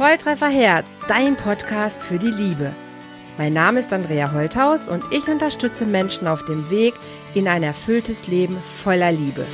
Volltreffer 0.00 0.48
Herz, 0.48 0.86
dein 1.08 1.36
Podcast 1.36 2.02
für 2.02 2.18
die 2.18 2.30
Liebe. 2.30 2.72
Mein 3.36 3.52
Name 3.52 3.80
ist 3.80 3.92
Andrea 3.92 4.32
Holthaus 4.32 4.88
und 4.88 5.04
ich 5.10 5.28
unterstütze 5.28 5.84
Menschen 5.84 6.26
auf 6.26 6.42
dem 6.46 6.70
Weg 6.70 6.94
in 7.34 7.46
ein 7.46 7.62
erfülltes 7.62 8.26
Leben 8.26 8.56
voller 8.56 9.12
Liebe. 9.12 9.44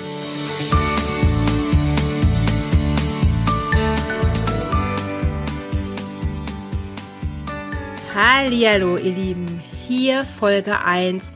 Hallo, 8.14 8.96
ihr 8.98 9.12
Lieben. 9.12 9.64
Hier 9.88 10.22
Folge 10.22 10.78
1. 10.84 11.32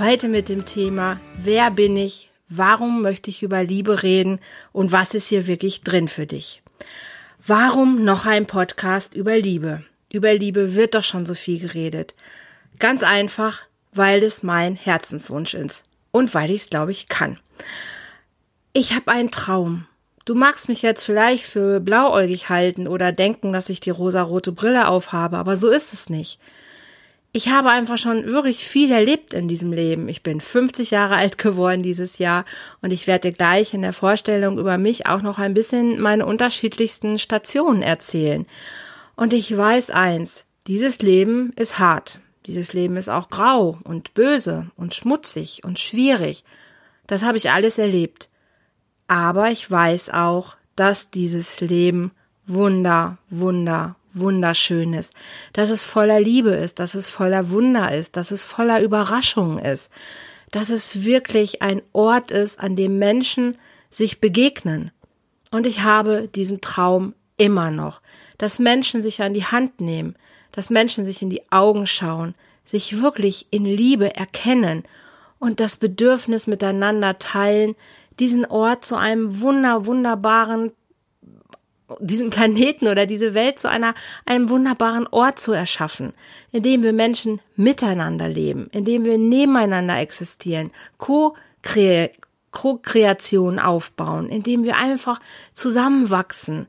Heute 0.00 0.26
mit 0.26 0.48
dem 0.48 0.66
Thema 0.66 1.20
Wer 1.36 1.70
bin 1.70 1.96
ich? 1.96 2.28
Warum 2.48 3.02
möchte 3.02 3.30
ich 3.30 3.44
über 3.44 3.62
Liebe 3.62 4.02
reden? 4.02 4.40
Und 4.72 4.90
was 4.90 5.14
ist 5.14 5.28
hier 5.28 5.46
wirklich 5.46 5.84
drin 5.84 6.08
für 6.08 6.26
dich? 6.26 6.60
Warum 7.48 8.04
noch 8.04 8.26
ein 8.26 8.44
Podcast 8.44 9.14
über 9.14 9.38
Liebe? 9.38 9.82
Über 10.12 10.34
Liebe 10.34 10.74
wird 10.74 10.94
doch 10.94 11.02
schon 11.02 11.24
so 11.24 11.32
viel 11.32 11.58
geredet. 11.58 12.14
Ganz 12.78 13.02
einfach, 13.02 13.62
weil 13.94 14.22
es 14.22 14.42
mein 14.42 14.76
Herzenswunsch 14.76 15.54
ist 15.54 15.82
und 16.10 16.34
weil 16.34 16.50
ich 16.50 16.64
es, 16.64 16.68
glaube 16.68 16.90
ich, 16.90 17.08
kann. 17.08 17.38
Ich 18.74 18.92
habe 18.92 19.10
einen 19.10 19.30
Traum. 19.30 19.86
Du 20.26 20.34
magst 20.34 20.68
mich 20.68 20.82
jetzt 20.82 21.04
vielleicht 21.04 21.42
für 21.42 21.80
blauäugig 21.80 22.50
halten 22.50 22.86
oder 22.86 23.12
denken, 23.12 23.54
dass 23.54 23.70
ich 23.70 23.80
die 23.80 23.88
rosarote 23.88 24.52
Brille 24.52 24.86
aufhabe, 24.86 25.38
aber 25.38 25.56
so 25.56 25.70
ist 25.70 25.94
es 25.94 26.10
nicht 26.10 26.38
ich 27.32 27.48
habe 27.48 27.70
einfach 27.70 27.98
schon 27.98 28.26
wirklich 28.26 28.66
viel 28.66 28.90
erlebt 28.90 29.34
in 29.34 29.48
diesem 29.48 29.72
Leben. 29.72 30.08
Ich 30.08 30.22
bin 30.22 30.40
50 30.40 30.90
Jahre 30.90 31.16
alt 31.16 31.36
geworden 31.36 31.82
dieses 31.82 32.18
Jahr 32.18 32.44
und 32.80 32.90
ich 32.90 33.06
werde 33.06 33.32
gleich 33.32 33.74
in 33.74 33.82
der 33.82 33.92
Vorstellung 33.92 34.58
über 34.58 34.78
mich 34.78 35.06
auch 35.06 35.20
noch 35.20 35.38
ein 35.38 35.54
bisschen 35.54 36.00
meine 36.00 36.24
unterschiedlichsten 36.24 37.18
Stationen 37.18 37.82
erzählen. 37.82 38.46
Und 39.14 39.32
ich 39.34 39.54
weiß 39.54 39.90
eins, 39.90 40.46
dieses 40.66 41.00
Leben 41.00 41.52
ist 41.56 41.78
hart. 41.78 42.20
Dieses 42.46 42.72
Leben 42.72 42.96
ist 42.96 43.10
auch 43.10 43.28
grau 43.28 43.78
und 43.84 44.14
böse 44.14 44.70
und 44.76 44.94
schmutzig 44.94 45.64
und 45.64 45.78
schwierig. 45.78 46.44
Das 47.06 47.22
habe 47.22 47.36
ich 47.36 47.50
alles 47.50 47.76
erlebt. 47.76 48.30
Aber 49.06 49.50
ich 49.50 49.70
weiß 49.70 50.10
auch, 50.10 50.56
dass 50.76 51.10
dieses 51.10 51.60
Leben 51.60 52.12
wunder, 52.46 53.18
wunder, 53.28 53.96
Wunderschönes, 54.14 55.10
dass 55.52 55.70
es 55.70 55.82
voller 55.82 56.20
Liebe 56.20 56.50
ist, 56.50 56.78
dass 56.78 56.94
es 56.94 57.08
voller 57.08 57.50
Wunder 57.50 57.94
ist, 57.94 58.16
dass 58.16 58.30
es 58.30 58.42
voller 58.42 58.80
Überraschungen 58.80 59.58
ist, 59.58 59.90
dass 60.50 60.70
es 60.70 61.04
wirklich 61.04 61.62
ein 61.62 61.82
Ort 61.92 62.30
ist, 62.30 62.60
an 62.60 62.76
dem 62.76 62.98
Menschen 62.98 63.58
sich 63.90 64.20
begegnen. 64.20 64.90
Und 65.50 65.66
ich 65.66 65.82
habe 65.82 66.28
diesen 66.28 66.60
Traum 66.60 67.14
immer 67.36 67.70
noch, 67.70 68.00
dass 68.38 68.58
Menschen 68.58 69.02
sich 69.02 69.22
an 69.22 69.34
die 69.34 69.44
Hand 69.44 69.80
nehmen, 69.80 70.16
dass 70.52 70.70
Menschen 70.70 71.04
sich 71.04 71.22
in 71.22 71.30
die 71.30 71.50
Augen 71.50 71.86
schauen, 71.86 72.34
sich 72.64 73.00
wirklich 73.00 73.46
in 73.50 73.64
Liebe 73.64 74.14
erkennen 74.14 74.84
und 75.38 75.60
das 75.60 75.76
Bedürfnis 75.76 76.46
miteinander 76.46 77.18
teilen, 77.18 77.76
diesen 78.18 78.44
Ort 78.44 78.84
zu 78.84 78.96
einem 78.96 79.40
wunder, 79.40 79.86
wunderbaren 79.86 80.72
diesen 82.00 82.30
Planeten 82.30 82.88
oder 82.88 83.06
diese 83.06 83.34
Welt 83.34 83.58
zu 83.58 83.68
einer, 83.68 83.94
einem 84.26 84.50
wunderbaren 84.50 85.06
Ort 85.06 85.38
zu 85.38 85.52
erschaffen, 85.52 86.12
in 86.52 86.62
dem 86.62 86.82
wir 86.82 86.92
Menschen 86.92 87.40
miteinander 87.56 88.28
leben, 88.28 88.68
in 88.72 88.84
dem 88.84 89.04
wir 89.04 89.18
nebeneinander 89.18 89.98
existieren, 89.98 90.70
Co-Kreation 90.98 93.58
aufbauen, 93.58 94.28
in 94.28 94.42
dem 94.42 94.64
wir 94.64 94.76
einfach 94.76 95.20
zusammenwachsen 95.52 96.66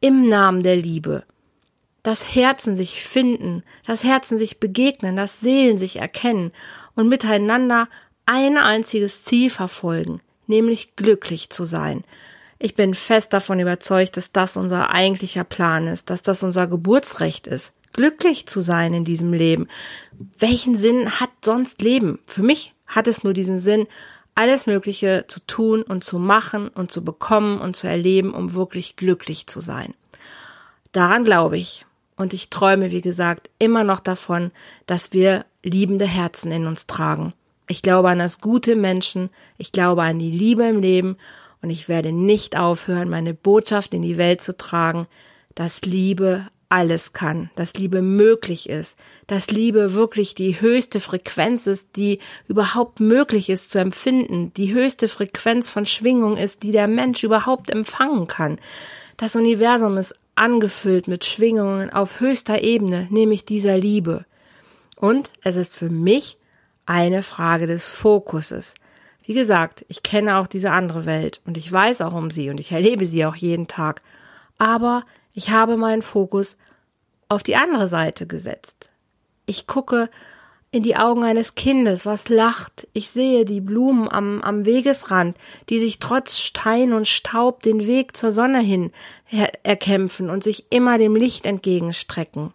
im 0.00 0.28
Namen 0.28 0.62
der 0.62 0.76
Liebe. 0.76 1.24
Das 2.02 2.34
Herzen 2.34 2.76
sich 2.76 3.04
finden, 3.04 3.62
das 3.86 4.02
Herzen 4.02 4.36
sich 4.36 4.58
begegnen, 4.58 5.16
das 5.16 5.40
Seelen 5.40 5.78
sich 5.78 5.96
erkennen 5.96 6.52
und 6.96 7.08
miteinander 7.08 7.88
ein 8.26 8.58
einziges 8.58 9.22
Ziel 9.22 9.50
verfolgen, 9.50 10.20
nämlich 10.46 10.96
glücklich 10.96 11.50
zu 11.50 11.64
sein, 11.64 12.04
ich 12.62 12.76
bin 12.76 12.94
fest 12.94 13.32
davon 13.32 13.58
überzeugt, 13.58 14.16
dass 14.16 14.30
das 14.30 14.56
unser 14.56 14.90
eigentlicher 14.90 15.42
Plan 15.42 15.88
ist, 15.88 16.10
dass 16.10 16.22
das 16.22 16.44
unser 16.44 16.68
Geburtsrecht 16.68 17.48
ist, 17.48 17.72
glücklich 17.92 18.46
zu 18.46 18.60
sein 18.60 18.94
in 18.94 19.04
diesem 19.04 19.32
Leben. 19.32 19.66
Welchen 20.38 20.78
Sinn 20.78 21.10
hat 21.10 21.30
sonst 21.44 21.82
Leben? 21.82 22.20
Für 22.26 22.42
mich 22.42 22.72
hat 22.86 23.08
es 23.08 23.24
nur 23.24 23.32
diesen 23.32 23.58
Sinn, 23.58 23.88
alles 24.36 24.66
Mögliche 24.66 25.24
zu 25.26 25.40
tun 25.40 25.82
und 25.82 26.04
zu 26.04 26.20
machen 26.20 26.68
und 26.68 26.92
zu 26.92 27.04
bekommen 27.04 27.60
und 27.60 27.74
zu 27.74 27.88
erleben, 27.88 28.32
um 28.32 28.54
wirklich 28.54 28.94
glücklich 28.94 29.48
zu 29.48 29.60
sein. 29.60 29.92
Daran 30.92 31.24
glaube 31.24 31.58
ich. 31.58 31.84
Und 32.14 32.32
ich 32.32 32.48
träume, 32.48 32.92
wie 32.92 33.00
gesagt, 33.00 33.50
immer 33.58 33.82
noch 33.82 33.98
davon, 33.98 34.52
dass 34.86 35.12
wir 35.12 35.46
liebende 35.64 36.06
Herzen 36.06 36.52
in 36.52 36.68
uns 36.68 36.86
tragen. 36.86 37.32
Ich 37.66 37.82
glaube 37.82 38.10
an 38.10 38.20
das 38.20 38.40
gute 38.40 38.76
Menschen, 38.76 39.30
ich 39.58 39.72
glaube 39.72 40.02
an 40.02 40.20
die 40.20 40.30
Liebe 40.30 40.64
im 40.68 40.80
Leben 40.80 41.16
und 41.62 41.70
ich 41.70 41.88
werde 41.88 42.12
nicht 42.12 42.58
aufhören, 42.58 43.08
meine 43.08 43.34
Botschaft 43.34 43.94
in 43.94 44.02
die 44.02 44.18
Welt 44.18 44.42
zu 44.42 44.56
tragen, 44.56 45.06
dass 45.54 45.82
Liebe 45.82 46.48
alles 46.68 47.12
kann, 47.12 47.50
dass 47.54 47.74
Liebe 47.74 48.00
möglich 48.00 48.68
ist, 48.68 48.98
dass 49.26 49.50
Liebe 49.50 49.92
wirklich 49.92 50.34
die 50.34 50.60
höchste 50.60 51.00
Frequenz 51.00 51.66
ist, 51.66 51.96
die 51.96 52.18
überhaupt 52.48 52.98
möglich 52.98 53.50
ist 53.50 53.70
zu 53.70 53.78
empfinden, 53.78 54.52
die 54.54 54.72
höchste 54.72 55.06
Frequenz 55.06 55.68
von 55.68 55.84
Schwingung 55.84 56.38
ist, 56.38 56.62
die 56.62 56.72
der 56.72 56.88
Mensch 56.88 57.22
überhaupt 57.24 57.70
empfangen 57.70 58.26
kann. 58.26 58.58
Das 59.18 59.36
Universum 59.36 59.98
ist 59.98 60.14
angefüllt 60.34 61.08
mit 61.08 61.26
Schwingungen 61.26 61.92
auf 61.92 62.20
höchster 62.20 62.62
Ebene, 62.62 63.06
nämlich 63.10 63.44
dieser 63.44 63.76
Liebe. 63.76 64.24
Und 64.96 65.30
es 65.42 65.56
ist 65.56 65.76
für 65.76 65.90
mich 65.90 66.38
eine 66.86 67.22
Frage 67.22 67.66
des 67.66 67.84
Fokuses. 67.84 68.74
Wie 69.24 69.34
gesagt, 69.34 69.84
ich 69.88 70.02
kenne 70.02 70.36
auch 70.38 70.46
diese 70.46 70.70
andere 70.70 71.06
Welt 71.06 71.40
und 71.46 71.56
ich 71.56 71.70
weiß 71.70 72.00
auch 72.00 72.14
um 72.14 72.30
sie 72.30 72.50
und 72.50 72.58
ich 72.58 72.72
erlebe 72.72 73.06
sie 73.06 73.24
auch 73.24 73.36
jeden 73.36 73.68
Tag. 73.68 74.02
Aber 74.58 75.04
ich 75.34 75.50
habe 75.50 75.76
meinen 75.76 76.02
Fokus 76.02 76.56
auf 77.28 77.42
die 77.42 77.56
andere 77.56 77.88
Seite 77.88 78.26
gesetzt. 78.26 78.90
Ich 79.46 79.66
gucke 79.66 80.10
in 80.70 80.82
die 80.82 80.96
Augen 80.96 81.22
eines 81.22 81.54
Kindes, 81.54 82.06
was 82.06 82.30
lacht. 82.30 82.88
Ich 82.94 83.10
sehe 83.10 83.44
die 83.44 83.60
Blumen 83.60 84.08
am, 84.10 84.40
am 84.42 84.64
Wegesrand, 84.64 85.36
die 85.68 85.78
sich 85.78 85.98
trotz 85.98 86.38
Stein 86.38 86.92
und 86.94 87.06
Staub 87.06 87.62
den 87.62 87.86
Weg 87.86 88.16
zur 88.16 88.32
Sonne 88.32 88.60
hin 88.60 88.90
erkämpfen 89.62 90.30
und 90.30 90.42
sich 90.42 90.66
immer 90.70 90.98
dem 90.98 91.14
Licht 91.14 91.46
entgegenstrecken. 91.46 92.52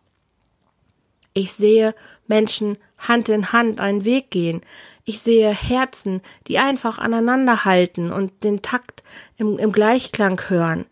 Ich 1.33 1.53
sehe 1.53 1.93
Menschen 2.27 2.77
Hand 2.97 3.29
in 3.29 3.51
Hand 3.51 3.79
einen 3.79 4.05
Weg 4.05 4.31
gehen. 4.31 4.61
Ich 5.09 5.21
sehe 5.21 5.51
Herzen, 5.51 6.21
die 6.49 6.59
einfach 6.59 6.97
aneinander 6.97 7.63
halten 7.63 8.11
und 8.11 8.43
den 8.43 8.61
Takt 8.61 9.03
im, 9.37 9.57
im 9.57 9.71
Gleichklang 9.71 10.41
hören. 10.49 10.85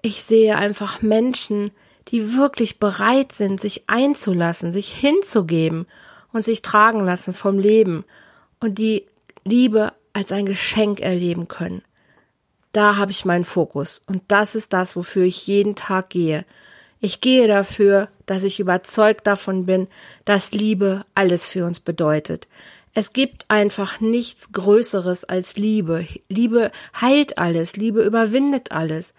Ich 0.00 0.24
sehe 0.24 0.56
einfach 0.56 1.02
Menschen, 1.02 1.70
die 2.08 2.34
wirklich 2.34 2.80
bereit 2.80 3.32
sind, 3.32 3.60
sich 3.60 3.84
einzulassen, 3.88 4.72
sich 4.72 4.90
hinzugeben 4.90 5.86
und 6.32 6.42
sich 6.46 6.62
tragen 6.62 7.04
lassen 7.04 7.34
vom 7.34 7.58
Leben 7.58 8.06
und 8.58 8.78
die 8.78 9.04
Liebe 9.44 9.92
als 10.14 10.32
ein 10.32 10.46
Geschenk 10.46 11.00
erleben 11.00 11.46
können. 11.46 11.82
Da 12.72 12.96
habe 12.96 13.10
ich 13.10 13.26
meinen 13.26 13.44
Fokus 13.44 14.00
und 14.06 14.22
das 14.28 14.54
ist 14.54 14.72
das, 14.72 14.96
wofür 14.96 15.24
ich 15.24 15.46
jeden 15.46 15.76
Tag 15.76 16.08
gehe. 16.08 16.46
Ich 17.00 17.20
gehe 17.20 17.48
dafür, 17.48 18.08
dass 18.24 18.44
ich 18.44 18.60
überzeugt 18.60 19.26
davon 19.26 19.66
bin, 19.66 19.88
dass 20.24 20.52
Liebe 20.52 21.04
alles 21.14 21.44
für 21.44 21.66
uns 21.66 21.80
bedeutet, 21.80 22.48
es 22.94 23.12
gibt 23.14 23.46
einfach 23.48 24.00
nichts 24.00 24.52
Größeres 24.52 25.24
als 25.24 25.56
Liebe. 25.56 26.06
Liebe 26.28 26.72
heilt 27.00 27.38
alles, 27.38 27.76
Liebe 27.76 28.02
überwindet 28.02 28.70
alles. 28.70 29.14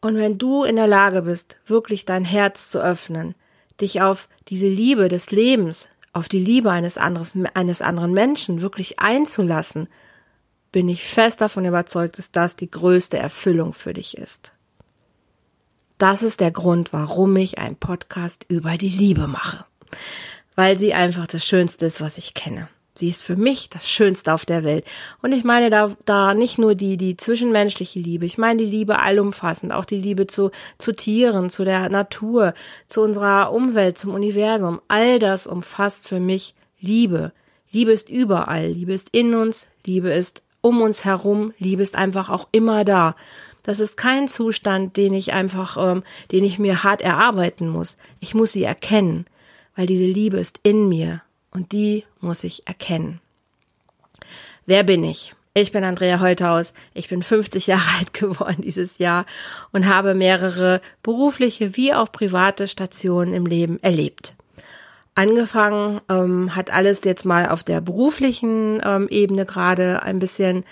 Und 0.00 0.16
wenn 0.16 0.38
du 0.38 0.62
in 0.62 0.76
der 0.76 0.86
Lage 0.86 1.22
bist, 1.22 1.56
wirklich 1.66 2.04
dein 2.04 2.24
Herz 2.24 2.70
zu 2.70 2.80
öffnen, 2.80 3.34
dich 3.80 4.02
auf 4.02 4.28
diese 4.48 4.68
Liebe 4.68 5.08
des 5.08 5.32
Lebens, 5.32 5.88
auf 6.12 6.28
die 6.28 6.38
Liebe 6.38 6.70
eines, 6.70 6.96
anderes, 6.96 7.34
eines 7.54 7.82
anderen 7.82 8.12
Menschen 8.12 8.62
wirklich 8.62 9.00
einzulassen, 9.00 9.88
bin 10.70 10.88
ich 10.88 11.08
fest 11.08 11.40
davon 11.40 11.64
überzeugt, 11.64 12.18
dass 12.18 12.30
das 12.30 12.54
die 12.54 12.70
größte 12.70 13.18
Erfüllung 13.18 13.72
für 13.72 13.94
dich 13.94 14.16
ist. 14.16 14.52
Das 15.98 16.22
ist 16.22 16.40
der 16.40 16.50
Grund, 16.52 16.92
warum 16.92 17.34
ich 17.36 17.58
einen 17.58 17.76
Podcast 17.76 18.44
über 18.48 18.76
die 18.76 18.90
Liebe 18.90 19.26
mache. 19.26 19.64
Weil 20.54 20.78
sie 20.78 20.94
einfach 20.94 21.26
das 21.26 21.44
Schönste 21.44 21.86
ist, 21.86 22.00
was 22.00 22.18
ich 22.18 22.34
kenne. 22.34 22.68
Sie 22.98 23.10
ist 23.10 23.22
für 23.22 23.36
mich 23.36 23.68
das 23.68 23.88
Schönste 23.88 24.32
auf 24.32 24.46
der 24.46 24.64
Welt. 24.64 24.86
Und 25.20 25.32
ich 25.32 25.44
meine 25.44 25.68
da, 25.68 25.94
da 26.06 26.32
nicht 26.32 26.58
nur 26.58 26.74
die, 26.74 26.96
die 26.96 27.16
zwischenmenschliche 27.16 27.98
Liebe. 27.98 28.24
Ich 28.24 28.38
meine 28.38 28.62
die 28.62 28.70
Liebe 28.70 28.98
allumfassend. 28.98 29.72
Auch 29.72 29.84
die 29.84 30.00
Liebe 30.00 30.26
zu, 30.26 30.50
zu 30.78 30.92
Tieren, 30.92 31.50
zu 31.50 31.64
der 31.64 31.90
Natur, 31.90 32.54
zu 32.88 33.02
unserer 33.02 33.52
Umwelt, 33.52 33.98
zum 33.98 34.14
Universum. 34.14 34.80
All 34.88 35.18
das 35.18 35.46
umfasst 35.46 36.08
für 36.08 36.20
mich 36.20 36.54
Liebe. 36.80 37.32
Liebe 37.70 37.92
ist 37.92 38.08
überall. 38.08 38.68
Liebe 38.68 38.94
ist 38.94 39.10
in 39.12 39.34
uns. 39.34 39.68
Liebe 39.84 40.10
ist 40.10 40.42
um 40.62 40.80
uns 40.80 41.04
herum. 41.04 41.52
Liebe 41.58 41.82
ist 41.82 41.96
einfach 41.96 42.30
auch 42.30 42.48
immer 42.50 42.84
da. 42.84 43.14
Das 43.62 43.78
ist 43.78 43.98
kein 43.98 44.26
Zustand, 44.26 44.96
den 44.96 45.12
ich 45.12 45.34
einfach, 45.34 45.76
ähm, 45.76 46.02
den 46.32 46.44
ich 46.44 46.58
mir 46.58 46.82
hart 46.82 47.02
erarbeiten 47.02 47.68
muss. 47.68 47.98
Ich 48.20 48.34
muss 48.34 48.52
sie 48.52 48.64
erkennen, 48.64 49.26
weil 49.74 49.86
diese 49.86 50.06
Liebe 50.06 50.38
ist 50.38 50.60
in 50.62 50.88
mir 50.88 51.20
und 51.56 51.72
die 51.72 52.04
muss 52.20 52.44
ich 52.44 52.68
erkennen. 52.68 53.18
Wer 54.66 54.82
bin 54.82 55.02
ich? 55.02 55.32
Ich 55.54 55.72
bin 55.72 55.84
Andrea 55.84 56.20
Holthaus. 56.20 56.74
Ich 56.92 57.08
bin 57.08 57.22
50 57.22 57.66
Jahre 57.66 57.88
alt 57.98 58.12
geworden 58.12 58.60
dieses 58.62 58.98
Jahr 58.98 59.24
und 59.72 59.86
habe 59.86 60.14
mehrere 60.14 60.82
berufliche 61.02 61.74
wie 61.74 61.94
auch 61.94 62.12
private 62.12 62.66
Stationen 62.66 63.32
im 63.32 63.46
Leben 63.46 63.82
erlebt. 63.82 64.36
Angefangen 65.14 66.02
ähm, 66.10 66.54
hat 66.54 66.70
alles 66.70 67.02
jetzt 67.04 67.24
mal 67.24 67.48
auf 67.48 67.64
der 67.64 67.80
beruflichen 67.80 68.82
ähm, 68.84 69.08
Ebene 69.08 69.46
gerade 69.46 70.02
ein 70.02 70.18
bisschen 70.18 70.66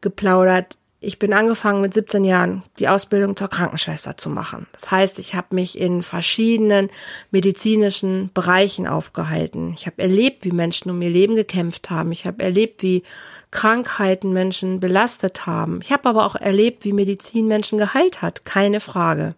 geplaudert. 0.00 0.76
Ich 1.04 1.18
bin 1.18 1.34
angefangen 1.34 1.82
mit 1.82 1.92
17 1.92 2.24
Jahren 2.24 2.62
die 2.78 2.88
Ausbildung 2.88 3.36
zur 3.36 3.48
Krankenschwester 3.48 4.16
zu 4.16 4.30
machen. 4.30 4.66
Das 4.72 4.90
heißt, 4.90 5.18
ich 5.18 5.34
habe 5.34 5.54
mich 5.54 5.78
in 5.78 6.02
verschiedenen 6.02 6.88
medizinischen 7.30 8.30
Bereichen 8.32 8.86
aufgehalten. 8.86 9.74
Ich 9.76 9.86
habe 9.86 10.00
erlebt, 10.00 10.44
wie 10.44 10.52
Menschen 10.52 10.90
um 10.90 11.02
ihr 11.02 11.10
Leben 11.10 11.36
gekämpft 11.36 11.90
haben. 11.90 12.10
Ich 12.10 12.26
habe 12.26 12.42
erlebt, 12.42 12.82
wie 12.82 13.02
Krankheiten 13.50 14.32
Menschen 14.32 14.80
belastet 14.80 15.46
haben. 15.46 15.80
Ich 15.82 15.92
habe 15.92 16.08
aber 16.08 16.24
auch 16.24 16.36
erlebt, 16.36 16.84
wie 16.84 16.92
Medizin 16.94 17.48
Menschen 17.48 17.78
geheilt 17.78 18.22
hat. 18.22 18.46
Keine 18.46 18.80
Frage. 18.80 19.34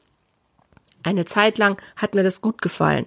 Eine 1.03 1.25
Zeit 1.25 1.59
lang 1.59 1.83
hat 1.97 2.15
mir 2.15 2.23
das 2.23 2.41
gut 2.41 2.63
gefallen. 2.63 3.07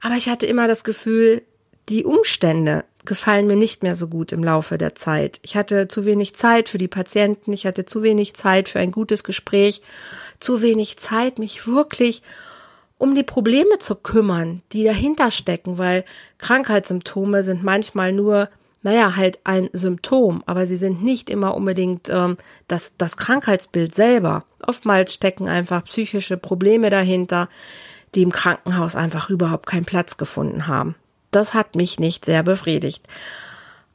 Aber 0.00 0.14
ich 0.14 0.28
hatte 0.28 0.46
immer 0.46 0.68
das 0.68 0.84
Gefühl, 0.84 1.42
die 1.92 2.06
Umstände 2.06 2.84
gefallen 3.04 3.46
mir 3.46 3.56
nicht 3.56 3.82
mehr 3.82 3.96
so 3.96 4.08
gut 4.08 4.32
im 4.32 4.42
Laufe 4.42 4.78
der 4.78 4.94
Zeit. 4.94 5.38
Ich 5.42 5.56
hatte 5.56 5.88
zu 5.88 6.06
wenig 6.06 6.34
Zeit 6.34 6.70
für 6.70 6.78
die 6.78 6.88
Patienten, 6.88 7.52
ich 7.52 7.66
hatte 7.66 7.84
zu 7.84 8.02
wenig 8.02 8.32
Zeit 8.32 8.70
für 8.70 8.78
ein 8.78 8.92
gutes 8.92 9.24
Gespräch, 9.24 9.82
zu 10.40 10.62
wenig 10.62 10.98
Zeit, 10.98 11.38
mich 11.38 11.66
wirklich 11.66 12.22
um 12.96 13.14
die 13.14 13.24
Probleme 13.24 13.78
zu 13.78 13.94
kümmern, 13.94 14.62
die 14.72 14.84
dahinter 14.84 15.30
stecken, 15.30 15.76
weil 15.76 16.06
Krankheitssymptome 16.38 17.42
sind 17.42 17.62
manchmal 17.62 18.12
nur, 18.12 18.48
naja, 18.82 19.14
halt 19.14 19.40
ein 19.44 19.68
Symptom, 19.74 20.42
aber 20.46 20.64
sie 20.64 20.76
sind 20.76 21.04
nicht 21.04 21.28
immer 21.28 21.54
unbedingt 21.54 22.08
ähm, 22.08 22.38
das, 22.68 22.92
das 22.96 23.18
Krankheitsbild 23.18 23.94
selber. 23.94 24.44
Oftmals 24.66 25.12
stecken 25.12 25.46
einfach 25.46 25.84
psychische 25.84 26.38
Probleme 26.38 26.88
dahinter, 26.88 27.50
die 28.14 28.22
im 28.22 28.32
Krankenhaus 28.32 28.96
einfach 28.96 29.28
überhaupt 29.28 29.66
keinen 29.66 29.84
Platz 29.84 30.16
gefunden 30.16 30.66
haben 30.66 30.94
das 31.32 31.54
hat 31.54 31.74
mich 31.74 31.98
nicht 31.98 32.24
sehr 32.24 32.44
befriedigt. 32.44 33.06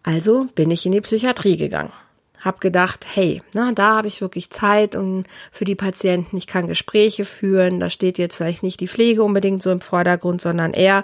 Also 0.03 0.47
bin 0.55 0.71
ich 0.71 0.85
in 0.85 0.91
die 0.91 1.01
Psychiatrie 1.01 1.57
gegangen. 1.57 1.93
Hab 2.39 2.61
gedacht, 2.61 3.05
hey, 3.13 3.41
na, 3.53 3.71
da 3.71 3.97
habe 3.97 4.07
ich 4.07 4.21
wirklich 4.21 4.49
Zeit 4.51 4.95
und 4.95 5.25
für 5.51 5.65
die 5.65 5.75
Patienten, 5.75 6.37
ich 6.37 6.47
kann 6.47 6.67
Gespräche 6.67 7.25
führen, 7.25 7.79
da 7.79 7.89
steht 7.89 8.17
jetzt 8.17 8.37
vielleicht 8.37 8.63
nicht 8.63 8.79
die 8.79 8.87
Pflege 8.87 9.23
unbedingt 9.23 9.63
so 9.63 9.71
im 9.71 9.81
Vordergrund, 9.81 10.41
sondern 10.41 10.73
eher 10.73 11.03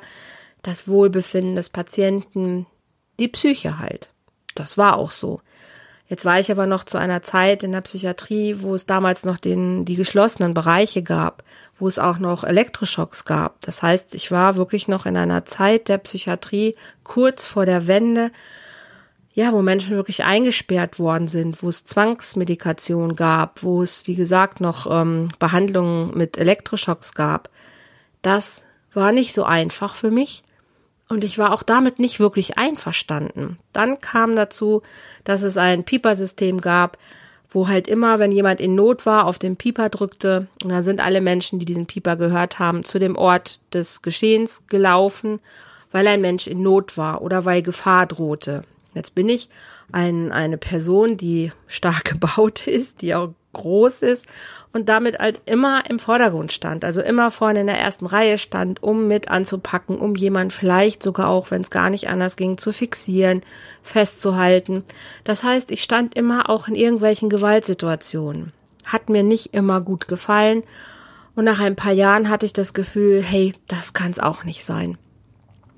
das 0.62 0.88
Wohlbefinden 0.88 1.56
des 1.56 1.70
Patienten, 1.70 2.66
die 3.20 3.28
Psyche 3.28 3.80
halt. 3.80 4.10
Das 4.56 4.78
war 4.78 4.98
auch 4.98 5.12
so. 5.12 5.42
Jetzt 6.08 6.26
war 6.26 6.40
ich 6.40 6.52
aber 6.52 6.68
noch 6.68 6.84
zu 6.84 6.98
einer 6.98 7.24
Zeit 7.24 7.64
in 7.64 7.72
der 7.72 7.82
Psychiatrie, 7.82 8.62
wo 8.62 8.76
es 8.76 8.86
damals 8.86 9.26
noch 9.26 9.38
den, 9.38 9.86
die 9.86 9.96
geschlossenen 9.96 10.54
Bereiche 10.54 11.02
gab 11.02 11.44
wo 11.84 11.88
es 11.90 12.00
auch 12.00 12.18
noch 12.18 12.46
Elektroschocks 12.46 13.26
gab. 13.26 13.60
Das 13.60 13.84
heißt, 13.84 14.16
ich 14.16 14.32
war 14.32 14.56
wirklich 14.56 14.88
noch 14.88 15.06
in 15.06 15.18
einer 15.18 15.46
Zeit 15.46 15.90
der 15.90 15.98
Psychiatrie 15.98 16.78
kurz 17.04 17.44
vor 17.44 17.66
der 17.66 17.90
Wende, 17.90 18.32
ja, 19.34 19.52
wo 19.52 19.62
Menschen 19.62 19.98
wirklich 19.98 20.24
eingesperrt 20.24 20.98
worden 20.98 21.28
sind, 21.28 21.62
wo 21.62 21.68
es 21.68 21.84
Zwangsmedikation 21.84 23.18
gab, 23.18 23.64
wo 23.64 23.84
es, 23.84 24.08
wie 24.08 24.16
gesagt, 24.16 24.62
noch 24.62 24.90
ähm, 24.90 25.28
Behandlungen 25.40 26.18
mit 26.18 26.38
Elektroschocks 26.38 27.16
gab. 27.16 27.50
Das 28.22 28.64
war 28.94 29.12
nicht 29.12 29.34
so 29.34 29.44
einfach 29.44 29.96
für 29.96 30.10
mich. 30.10 30.44
Und 31.10 31.26
ich 31.26 31.38
war 31.38 31.52
auch 31.52 31.64
damit 31.64 32.00
nicht 32.00 32.18
wirklich 32.18 32.58
einverstanden. 32.58 33.60
Dann 33.74 34.00
kam 34.00 34.38
dazu, 34.38 34.84
dass 35.26 35.42
es 35.42 35.58
ein 35.58 35.84
Pieper-System 35.84 36.62
gab, 36.62 36.98
wo 37.54 37.68
halt 37.68 37.88
immer, 37.88 38.20
wenn 38.20 38.32
jemand 38.32 38.60
in 38.60 38.76
Not 38.76 39.06
war, 39.06 39.26
auf 39.26 39.40
den 39.40 39.56
Pieper 39.56 39.90
drückte, 39.90 40.48
und 40.64 40.70
da 40.70 40.82
sind 40.82 41.00
alle 41.00 41.22
Menschen, 41.22 41.60
die 41.60 41.66
diesen 41.66 41.86
Pieper 41.86 42.16
gehört 42.16 42.60
haben, 42.60 42.84
zu 42.84 43.00
dem 43.00 43.16
Ort 43.16 43.60
des 43.74 44.02
Geschehens 44.02 44.64
gelaufen, 44.68 45.40
weil 45.92 46.08
ein 46.08 46.22
Mensch 46.22 46.48
in 46.48 46.64
Not 46.64 46.98
war 46.98 47.22
oder 47.22 47.46
weil 47.46 47.62
Gefahr 47.62 48.08
drohte. 48.08 48.64
Jetzt 48.96 49.16
bin 49.16 49.30
ich 49.30 49.50
ein, 49.92 50.32
eine 50.32 50.58
Person, 50.58 51.16
die 51.18 51.52
stark 51.68 52.06
gebaut 52.20 52.68
ist, 52.68 53.02
die 53.02 53.16
auch 53.16 53.30
groß 53.54 54.02
ist 54.02 54.26
und 54.74 54.90
damit 54.90 55.20
halt 55.20 55.42
immer 55.46 55.90
im 55.90 56.00
Vordergrund 56.00 56.52
stand, 56.52 56.84
also 56.84 57.02
immer 57.02 57.30
vorne 57.32 57.62
in 57.62 57.68
der 57.68 57.80
ersten 57.80 58.08
Reihe 58.08 58.40
stand, 58.40 58.82
um 58.82 59.08
mit 59.08 59.30
anzupacken, 59.30 59.98
um 60.00 60.16
jemand 60.16 60.52
vielleicht 60.52 61.04
sogar 61.04 61.30
auch, 61.30 61.52
wenn 61.52 61.62
es 61.62 61.70
gar 61.70 61.92
nicht 61.92 62.10
anders 62.10 62.36
ging, 62.36 62.58
zu 62.58 62.74
fixieren, 62.74 63.44
festzuhalten. 63.84 64.84
Das 65.24 65.44
heißt, 65.44 65.72
ich 65.72 65.84
stand 65.84 66.16
immer 66.16 66.50
auch 66.50 66.68
in 66.68 66.76
irgendwelchen 66.76 67.30
Gewaltsituationen. 67.30 68.52
Hat 68.84 69.10
mir 69.10 69.24
nicht 69.24 69.54
immer 69.54 69.80
gut 69.80 70.08
gefallen 70.08 70.64
und 71.36 71.46
nach 71.46 71.60
ein 71.60 71.76
paar 71.76 71.94
Jahren 71.94 72.30
hatte 72.30 72.48
ich 72.48 72.54
das 72.54 72.74
Gefühl, 72.74 73.24
hey, 73.24 73.54
das 73.68 73.94
kann 73.94 74.12
es 74.12 74.20
auch 74.20 74.44
nicht 74.44 74.66
sein. 74.66 74.98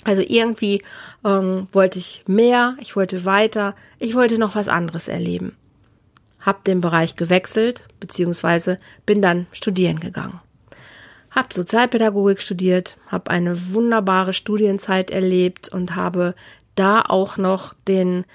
Also 0.06 0.22
irgendwie 0.26 0.84
ähm, 1.26 1.68
wollte 1.72 2.00
ich 2.00 2.24
mehr, 2.28 2.78
ich 2.80 2.96
wollte 2.96 3.26
weiter, 3.26 3.76
ich 4.00 4.16
wollte 4.16 4.40
noch 4.40 4.56
was 4.56 4.68
anderes 4.68 5.08
erleben 5.08 5.58
habe 6.46 6.60
den 6.66 6.80
Bereich 6.80 7.16
gewechselt, 7.16 7.88
beziehungsweise 8.00 8.78
bin 9.06 9.22
dann 9.22 9.48
studieren 9.52 10.00
gegangen. 10.00 10.40
Hab 11.32 11.54
Sozialpädagogik 11.54 12.42
studiert, 12.42 12.98
habe 13.08 13.32
eine 13.32 13.74
wunderbare 13.74 14.32
Studienzeit 14.32 15.12
erlebt 15.12 15.70
und 15.70 15.96
habe 15.96 16.36
da 16.76 17.02
auch 17.02 17.38
noch 17.38 17.74
den, 17.88 18.26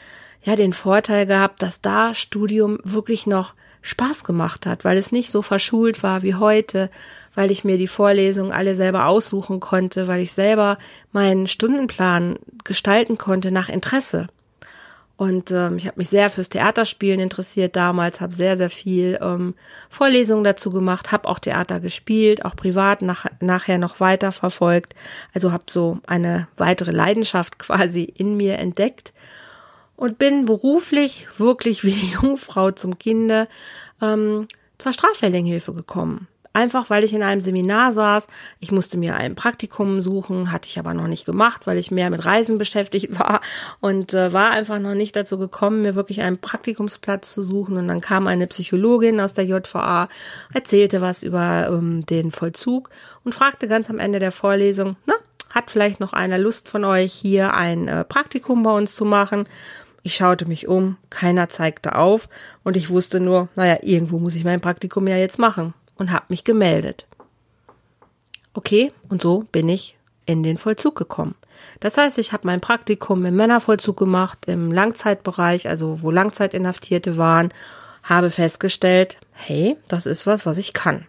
ja, 0.43 0.57
den 0.57 0.73
Vorteil 0.73 1.27
gehabt, 1.27 1.63
dass 1.63 1.81
da 1.81 2.13
Studium 2.15 2.79
wirklich 2.83 3.27
noch 3.27 3.55
Spaß 3.83 4.25
gemacht 4.25 4.67
hat, 4.67 4.85
weil 4.85 4.99
es 4.99 5.13
nicht 5.13 5.31
so 5.31 5.41
verschult 5.41 6.03
war 6.03 6.23
wie 6.23 6.35
heute, 6.35 6.91
weil 7.35 7.51
ich 7.51 7.65
mir 7.65 7.79
die 7.79 7.87
Vorlesungen 7.87 8.53
alle 8.53 8.75
selber 8.75 9.07
aussuchen 9.07 9.61
konnte, 9.61 10.09
weil 10.09 10.21
ich 10.21 10.33
selber 10.33 10.79
meinen 11.13 11.47
Stundenplan 11.47 12.39
gestalten 12.65 13.17
konnte 13.17 13.51
nach 13.51 13.69
Interesse. 13.69 14.29
Und 15.21 15.51
ähm, 15.51 15.77
ich 15.77 15.87
habe 15.87 15.99
mich 15.99 16.09
sehr 16.09 16.31
fürs 16.31 16.49
Theaterspielen 16.49 17.21
interessiert 17.21 17.77
damals, 17.77 18.23
habe 18.23 18.35
sehr, 18.35 18.57
sehr 18.57 18.71
viel 18.71 19.19
ähm, 19.21 19.53
Vorlesungen 19.91 20.45
dazu 20.45 20.71
gemacht, 20.71 21.13
habe 21.13 21.29
auch 21.29 21.39
Theater 21.39 21.79
gespielt, 21.79 22.43
auch 22.47 22.57
privat 22.57 23.03
nach, 23.03 23.27
nachher 23.39 23.77
noch 23.77 24.01
weiter 24.01 24.33
verfolgt. 24.33 24.95
Also 25.35 25.53
habe 25.53 25.65
so 25.69 25.99
eine 26.07 26.49
weitere 26.57 26.91
Leidenschaft 26.91 27.59
quasi 27.59 28.05
in 28.05 28.39
mir 28.39 28.59
entdeckt 28.59 29.13
und 29.95 30.17
bin 30.17 30.47
beruflich 30.47 31.27
wirklich 31.37 31.85
wie 31.85 31.93
die 31.93 32.13
Jungfrau 32.13 32.71
zum 32.71 32.99
Kinde 32.99 33.47
ähm, 34.01 34.49
zur 34.79 34.95
Straffälligenhilfe 34.95 35.75
gekommen. 35.75 36.29
Einfach 36.53 36.91
weil 36.91 37.05
ich 37.05 37.15
in 37.15 37.23
einem 37.23 37.41
Seminar 37.41 37.93
saß. 37.93 38.27
Ich 38.59 38.73
musste 38.73 38.99
mir 38.99 39.15
ein 39.15 39.37
Praktikum 39.37 40.01
suchen, 40.01 40.51
hatte 40.51 40.69
ich 40.69 40.81
aber 40.81 40.95
noch 40.95 41.07
nicht 41.07 41.25
gemacht, 41.25 41.69
weil 41.69 41.79
ich 41.79 41.93
mehr 41.93 42.11
mit 42.11 42.25
Reisen 42.25 42.59
beschäftigt 42.59 43.17
war 43.19 43.41
und 43.81 44.15
äh, 44.15 44.33
war 44.33 44.51
einfach 44.51 44.81
noch 44.81 44.95
nicht 44.95 45.15
dazu 45.15 45.39
gekommen, 45.39 45.83
mir 45.83 45.95
wirklich 45.95 46.23
einen 46.23 46.39
Praktikumsplatz 46.39 47.33
zu 47.33 47.45
suchen. 47.45 47.77
Und 47.77 47.87
dann 47.87 48.01
kam 48.01 48.27
eine 48.27 48.49
Psychologin 48.49 49.21
aus 49.21 49.33
der 49.33 49.45
JVA, 49.45 50.09
erzählte 50.53 51.01
was 51.01 51.23
über 51.23 51.69
ähm, 51.69 52.05
den 52.07 52.33
Vollzug 52.33 52.91
und 53.23 53.33
fragte 53.33 53.69
ganz 53.69 53.89
am 53.89 54.01
Ende 54.01 54.19
der 54.19 54.33
Vorlesung, 54.33 54.97
na, 55.07 55.15
hat 55.51 55.71
vielleicht 55.71 56.01
noch 56.01 56.13
einer 56.13 56.39
Lust 56.39 56.69
von 56.69 56.85
euch 56.85 57.13
hier 57.13 57.55
ein 57.55 57.87
äh, 57.87 58.05
Praktikum 58.05 58.65
bei 58.65 58.73
uns 58.73 58.97
zu 58.97 59.05
machen? 59.05 59.47
Ich 60.03 60.15
schaute 60.15 60.47
mich 60.47 60.67
um, 60.67 60.97
keiner 61.11 61.49
zeigte 61.49 61.95
auf 61.95 62.29
und 62.65 62.77
ich 62.77 62.91
wusste 62.91 63.21
nur, 63.21 63.49
naja, 63.55 63.79
irgendwo 63.83 64.19
muss 64.19 64.35
ich 64.35 64.45
mein 64.45 64.61
Praktikum 64.61 65.07
ja 65.07 65.17
jetzt 65.17 65.39
machen 65.39 65.75
und 66.01 66.11
habe 66.11 66.25
mich 66.29 66.43
gemeldet. 66.43 67.07
Okay, 68.55 68.93
und 69.09 69.23
so 69.23 69.45
bin 69.53 69.69
ich 69.69 69.97
in 70.27 70.43
den 70.43 70.57
Vollzug 70.57 70.97
gekommen. 70.97 71.37
Das 71.79 71.97
heißt, 71.97 72.19
ich 72.19 72.33
habe 72.33 72.47
mein 72.47 72.61
Praktikum 72.61 73.25
im 73.27 73.37
Männervollzug 73.37 73.97
gemacht, 73.97 74.47
im 74.47 74.73
Langzeitbereich, 74.73 75.69
also 75.69 76.03
wo 76.03 76.11
Langzeitinhaftierte 76.11 77.17
waren, 77.17 77.53
habe 78.03 78.31
festgestellt, 78.31 79.19
hey, 79.33 79.77
das 79.89 80.07
ist 80.07 80.27
was, 80.27 80.47
was 80.47 80.59
ich 80.59 80.73
kann. 80.73 81.07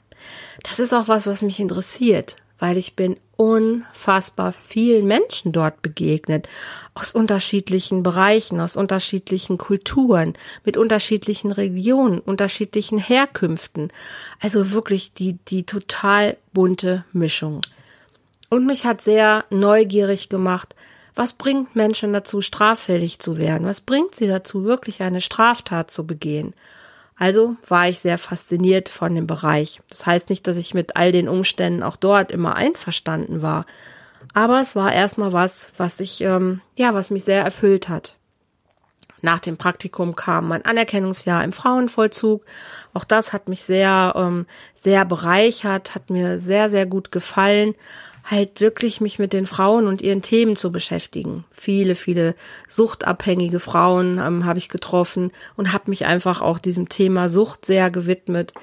Das 0.63 0.79
ist 0.79 0.93
auch 0.93 1.07
was, 1.07 1.25
was 1.25 1.41
mich 1.41 1.59
interessiert 1.59 2.35
weil 2.61 2.77
ich 2.77 2.95
bin 2.95 3.17
unfassbar 3.37 4.51
vielen 4.53 5.07
Menschen 5.07 5.51
dort 5.51 5.81
begegnet, 5.81 6.47
aus 6.93 7.11
unterschiedlichen 7.11 8.03
Bereichen, 8.03 8.59
aus 8.59 8.75
unterschiedlichen 8.75 9.57
Kulturen, 9.57 10.35
mit 10.63 10.77
unterschiedlichen 10.77 11.51
Regionen, 11.51 12.19
unterschiedlichen 12.19 12.99
Herkünften. 12.99 13.91
Also 14.39 14.69
wirklich 14.71 15.13
die, 15.13 15.39
die 15.47 15.63
total 15.63 16.37
bunte 16.53 17.03
Mischung. 17.13 17.61
Und 18.49 18.67
mich 18.67 18.85
hat 18.85 19.01
sehr 19.01 19.43
neugierig 19.49 20.29
gemacht, 20.29 20.75
was 21.15 21.33
bringt 21.33 21.75
Menschen 21.75 22.13
dazu, 22.13 22.43
straffällig 22.43 23.17
zu 23.17 23.39
werden? 23.39 23.65
Was 23.65 23.81
bringt 23.81 24.13
sie 24.13 24.27
dazu, 24.27 24.65
wirklich 24.65 25.01
eine 25.01 25.19
Straftat 25.19 25.89
zu 25.89 26.05
begehen? 26.05 26.53
Also 27.21 27.55
war 27.67 27.87
ich 27.87 27.99
sehr 27.99 28.17
fasziniert 28.17 28.89
von 28.89 29.13
dem 29.13 29.27
Bereich. 29.27 29.79
Das 29.89 30.07
heißt 30.07 30.31
nicht, 30.31 30.47
dass 30.47 30.57
ich 30.57 30.73
mit 30.73 30.95
all 30.95 31.11
den 31.11 31.29
Umständen 31.29 31.83
auch 31.83 31.95
dort 31.95 32.31
immer 32.31 32.55
einverstanden 32.55 33.43
war. 33.43 33.67
Aber 34.33 34.59
es 34.59 34.75
war 34.75 34.91
erstmal 34.91 35.31
was, 35.31 35.71
was 35.77 35.99
ich, 35.99 36.21
ähm, 36.21 36.61
ja, 36.75 36.95
was 36.95 37.11
mich 37.11 37.23
sehr 37.23 37.43
erfüllt 37.43 37.89
hat. 37.89 38.15
Nach 39.21 39.39
dem 39.39 39.57
Praktikum 39.57 40.15
kam 40.15 40.47
mein 40.47 40.65
Anerkennungsjahr 40.65 41.43
im 41.43 41.53
Frauenvollzug. 41.53 42.43
Auch 42.95 43.03
das 43.03 43.33
hat 43.33 43.49
mich 43.49 43.65
sehr, 43.65 44.13
ähm, 44.15 44.47
sehr 44.73 45.05
bereichert, 45.05 45.93
hat 45.93 46.09
mir 46.09 46.39
sehr, 46.39 46.71
sehr 46.71 46.87
gut 46.87 47.11
gefallen, 47.11 47.75
halt 48.23 48.61
wirklich 48.61 49.01
mich 49.01 49.19
mit 49.19 49.33
den 49.33 49.45
Frauen 49.45 49.87
und 49.87 50.01
ihren 50.01 50.21
Themen 50.21 50.55
zu 50.55 50.71
beschäftigen. 50.71 51.45
Viele, 51.51 51.95
viele 51.95 52.35
suchtabhängige 52.67 53.59
Frauen 53.59 54.19
ähm, 54.19 54.45
habe 54.45 54.59
ich 54.59 54.69
getroffen 54.69 55.31
und 55.55 55.73
habe 55.73 55.89
mich 55.89 56.05
einfach 56.05 56.41
auch 56.41 56.59
diesem 56.59 56.89
Thema 56.89 57.29
Sucht 57.29 57.65
sehr 57.65 57.91
gewidmet 57.91 58.53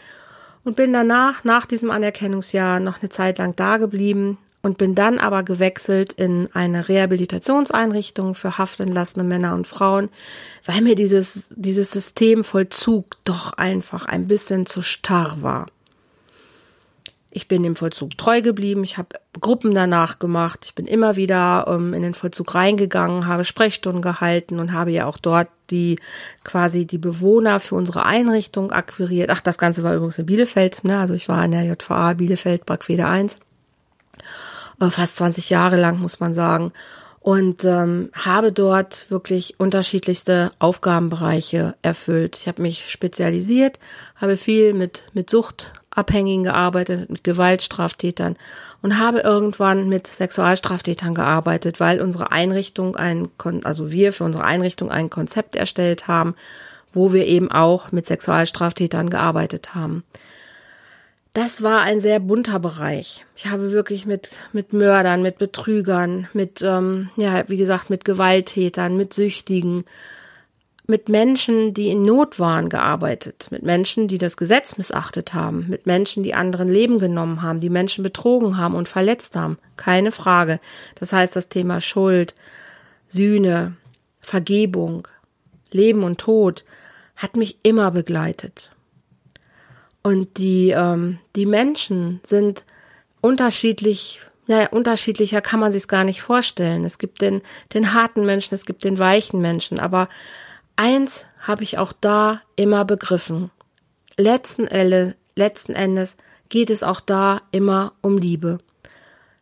und 0.64 0.76
bin 0.76 0.92
danach, 0.92 1.44
nach 1.44 1.66
diesem 1.66 1.90
Anerkennungsjahr, 1.90 2.80
noch 2.80 3.00
eine 3.00 3.10
Zeit 3.10 3.38
lang 3.38 3.56
da 3.56 3.78
geblieben 3.78 4.38
und 4.62 4.76
bin 4.78 4.94
dann 4.94 5.18
aber 5.18 5.42
gewechselt 5.42 6.12
in 6.14 6.48
eine 6.52 6.88
Rehabilitationseinrichtung 6.88 8.34
für 8.34 8.58
haftentlassene 8.58 9.24
Männer 9.24 9.54
und 9.54 9.66
Frauen, 9.66 10.08
weil 10.64 10.80
mir 10.82 10.94
dieses, 10.94 11.48
dieses 11.54 11.90
System 11.90 12.44
Vollzug 12.44 13.16
doch 13.24 13.52
einfach 13.54 14.06
ein 14.06 14.26
bisschen 14.26 14.66
zu 14.66 14.82
starr 14.82 15.38
war. 15.40 15.66
Ich 17.38 17.46
bin 17.46 17.62
dem 17.62 17.76
Vollzug 17.76 18.18
treu 18.18 18.42
geblieben. 18.42 18.82
Ich 18.82 18.98
habe 18.98 19.10
Gruppen 19.40 19.72
danach 19.72 20.18
gemacht. 20.18 20.64
Ich 20.64 20.74
bin 20.74 20.86
immer 20.86 21.14
wieder 21.14 21.66
ähm, 21.68 21.94
in 21.94 22.02
den 22.02 22.12
Vollzug 22.14 22.52
reingegangen, 22.52 23.28
habe 23.28 23.44
Sprechstunden 23.44 24.02
gehalten 24.02 24.58
und 24.58 24.72
habe 24.72 24.90
ja 24.90 25.06
auch 25.06 25.18
dort 25.18 25.46
die 25.70 26.00
quasi 26.42 26.84
die 26.84 26.98
Bewohner 26.98 27.60
für 27.60 27.76
unsere 27.76 28.04
Einrichtung 28.04 28.72
akquiriert. 28.72 29.30
Ach, 29.30 29.40
das 29.40 29.56
Ganze 29.56 29.84
war 29.84 29.94
übrigens 29.94 30.18
in 30.18 30.26
Bielefeld. 30.26 30.82
Ne? 30.82 30.98
Also 30.98 31.14
ich 31.14 31.28
war 31.28 31.44
in 31.44 31.52
der 31.52 31.62
JVA 31.62 32.14
Bielefeld, 32.14 32.66
Brackwede 32.66 33.06
1 33.06 33.38
fast 34.90 35.16
20 35.16 35.48
Jahre 35.48 35.76
lang, 35.76 36.00
muss 36.00 36.18
man 36.18 36.34
sagen. 36.34 36.72
Und 37.20 37.64
ähm, 37.64 38.10
habe 38.14 38.50
dort 38.50 39.08
wirklich 39.10 39.60
unterschiedlichste 39.60 40.50
Aufgabenbereiche 40.58 41.76
erfüllt. 41.82 42.36
Ich 42.36 42.48
habe 42.48 42.62
mich 42.62 42.90
spezialisiert, 42.90 43.78
habe 44.16 44.36
viel 44.36 44.72
mit, 44.72 45.04
mit 45.12 45.30
Suchtabhängigen 45.98 46.44
gearbeitet, 46.44 47.10
mit 47.10 47.24
Gewaltstraftätern 47.24 48.36
und 48.82 48.98
habe 48.98 49.20
irgendwann 49.20 49.88
mit 49.88 50.06
Sexualstraftätern 50.06 51.14
gearbeitet, 51.14 51.80
weil 51.80 52.00
unsere 52.00 52.30
Einrichtung 52.30 52.94
ein, 52.94 53.28
also 53.64 53.90
wir 53.90 54.12
für 54.12 54.24
unsere 54.24 54.44
Einrichtung 54.44 54.90
ein 54.92 55.10
Konzept 55.10 55.56
erstellt 55.56 56.06
haben, 56.06 56.36
wo 56.92 57.12
wir 57.12 57.26
eben 57.26 57.50
auch 57.50 57.90
mit 57.90 58.06
Sexualstraftätern 58.06 59.10
gearbeitet 59.10 59.74
haben 59.74 60.04
das 61.34 61.62
war 61.62 61.82
ein 61.82 62.00
sehr 62.00 62.18
bunter 62.18 62.58
Bereich. 62.58 63.24
Ich 63.36 63.46
habe 63.46 63.70
wirklich 63.70 64.06
mit, 64.06 64.38
mit 64.52 64.72
Mördern, 64.72 65.22
mit 65.22 65.38
Betrügern, 65.38 66.26
mit, 66.32 66.62
ähm, 66.62 67.10
ja, 67.16 67.48
wie 67.48 67.58
gesagt, 67.58 67.90
mit 67.90 68.04
Gewalttätern, 68.04 68.96
mit 68.96 69.14
Süchtigen, 69.14 69.84
mit 70.90 71.10
Menschen, 71.10 71.74
die 71.74 71.90
in 71.90 72.02
Not 72.02 72.40
waren, 72.40 72.70
gearbeitet, 72.70 73.48
mit 73.50 73.62
Menschen, 73.62 74.08
die 74.08 74.16
das 74.16 74.38
Gesetz 74.38 74.78
missachtet 74.78 75.34
haben, 75.34 75.66
mit 75.68 75.84
Menschen, 75.84 76.22
die 76.22 76.32
anderen 76.32 76.66
Leben 76.66 76.98
genommen 76.98 77.42
haben, 77.42 77.60
die 77.60 77.68
Menschen 77.68 78.02
betrogen 78.02 78.56
haben 78.56 78.74
und 78.74 78.88
verletzt 78.88 79.36
haben. 79.36 79.58
Keine 79.76 80.12
Frage. 80.12 80.60
Das 80.94 81.12
heißt, 81.12 81.36
das 81.36 81.50
Thema 81.50 81.82
Schuld, 81.82 82.34
Sühne, 83.06 83.76
Vergebung, 84.20 85.06
Leben 85.70 86.04
und 86.04 86.18
Tod 86.18 86.64
hat 87.16 87.36
mich 87.36 87.58
immer 87.62 87.90
begleitet. 87.90 88.70
Und 90.02 90.38
die, 90.38 90.70
ähm, 90.70 91.18
die 91.36 91.44
Menschen 91.44 92.20
sind 92.22 92.64
unterschiedlich, 93.20 94.22
ja, 94.46 94.68
unterschiedlicher 94.70 95.42
kann 95.42 95.60
man 95.60 95.70
sich 95.70 95.86
gar 95.86 96.04
nicht 96.04 96.22
vorstellen. 96.22 96.86
Es 96.86 96.96
gibt 96.96 97.20
den, 97.20 97.42
den 97.74 97.92
harten 97.92 98.24
Menschen, 98.24 98.54
es 98.54 98.64
gibt 98.64 98.84
den 98.84 98.98
weichen 98.98 99.42
Menschen, 99.42 99.78
aber 99.78 100.08
eins 100.78 101.26
habe 101.40 101.64
ich 101.64 101.76
auch 101.76 101.92
da 101.92 102.40
immer 102.56 102.84
begriffen. 102.84 103.50
Letzten, 104.16 104.66
Elle, 104.66 105.16
letzten 105.34 105.74
Endes 105.74 106.16
geht 106.48 106.70
es 106.70 106.82
auch 106.82 107.00
da 107.00 107.42
immer 107.50 107.92
um 108.00 108.16
Liebe. 108.16 108.58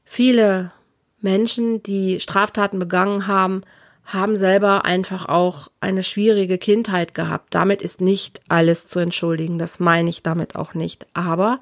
Viele 0.05 0.73
Menschen, 1.21 1.83
die 1.83 2.21
Straftaten 2.21 2.79
begangen 2.79 3.27
haben, 3.27 3.63
haben 4.05 4.37
selber 4.37 4.85
einfach 4.85 5.27
auch 5.27 5.69
eine 5.81 6.03
schwierige 6.03 6.59
Kindheit 6.59 7.15
gehabt. 7.15 7.55
Damit 7.55 7.83
ist 7.83 8.01
nicht 8.01 8.41
alles 8.49 8.87
zu 8.87 9.01
entschuldigen, 9.01 9.59
das 9.59 9.81
meine 9.81 10.09
ich 10.09 10.23
damit 10.23 10.55
auch 10.55 10.75
nicht. 10.75 11.07
Aber 11.13 11.61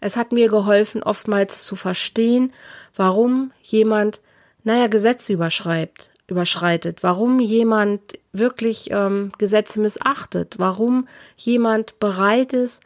es 0.00 0.16
hat 0.16 0.32
mir 0.32 0.48
geholfen, 0.48 1.02
oftmals 1.02 1.64
zu 1.64 1.74
verstehen, 1.76 2.52
warum 2.94 3.52
jemand, 3.62 4.20
naja, 4.62 4.86
Gesetze 4.86 5.32
überschreibt, 5.32 6.11
überschreitet, 6.26 7.02
warum 7.02 7.40
jemand 7.40 8.00
wirklich 8.32 8.90
ähm, 8.90 9.32
Gesetze 9.38 9.80
missachtet, 9.80 10.58
warum 10.58 11.08
jemand 11.36 11.98
bereit 12.00 12.52
ist, 12.52 12.82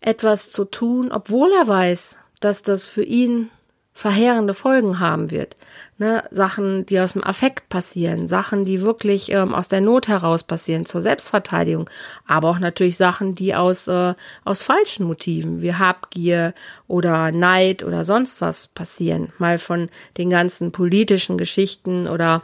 etwas 0.00 0.50
zu 0.50 0.64
tun, 0.64 1.10
obwohl 1.12 1.50
er 1.52 1.66
weiß, 1.66 2.18
dass 2.40 2.62
das 2.62 2.84
für 2.84 3.04
ihn 3.04 3.50
verheerende 3.94 4.54
Folgen 4.54 4.98
haben 4.98 5.30
wird. 5.30 5.56
Ne, 5.98 6.24
Sachen, 6.32 6.84
die 6.84 6.98
aus 6.98 7.12
dem 7.12 7.22
Affekt 7.22 7.68
passieren, 7.68 8.26
Sachen, 8.26 8.64
die 8.64 8.80
wirklich 8.80 9.30
ähm, 9.30 9.54
aus 9.54 9.68
der 9.68 9.80
Not 9.80 10.08
heraus 10.08 10.42
passieren 10.42 10.84
zur 10.84 11.00
Selbstverteidigung, 11.00 11.88
aber 12.26 12.50
auch 12.50 12.58
natürlich 12.58 12.96
Sachen, 12.96 13.36
die 13.36 13.54
aus 13.54 13.86
äh, 13.86 14.14
aus 14.44 14.62
falschen 14.62 15.06
Motiven 15.06 15.62
wie 15.62 15.74
Habgier 15.74 16.52
oder 16.88 17.30
Neid 17.30 17.84
oder 17.84 18.04
sonst 18.04 18.40
was 18.40 18.66
passieren, 18.66 19.32
mal 19.38 19.58
von 19.58 19.88
den 20.18 20.30
ganzen 20.30 20.72
politischen 20.72 21.38
Geschichten 21.38 22.08
oder 22.08 22.42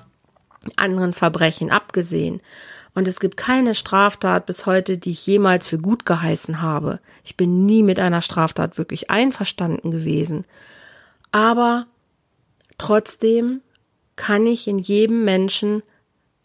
anderen 0.76 1.12
Verbrechen 1.12 1.70
abgesehen. 1.70 2.40
Und 2.94 3.06
es 3.06 3.20
gibt 3.20 3.36
keine 3.36 3.74
Straftat 3.74 4.46
bis 4.46 4.66
heute, 4.66 4.98
die 4.98 5.12
ich 5.12 5.26
jemals 5.26 5.68
für 5.68 5.78
gut 5.78 6.04
geheißen 6.04 6.60
habe. 6.60 7.00
Ich 7.24 7.36
bin 7.36 7.64
nie 7.64 7.82
mit 7.82 7.98
einer 8.00 8.20
Straftat 8.20 8.78
wirklich 8.78 9.10
einverstanden 9.10 9.90
gewesen. 9.90 10.44
Aber 11.30 11.86
trotzdem 12.78 13.60
kann 14.16 14.46
ich 14.46 14.66
in 14.66 14.78
jedem 14.78 15.24
Menschen 15.24 15.82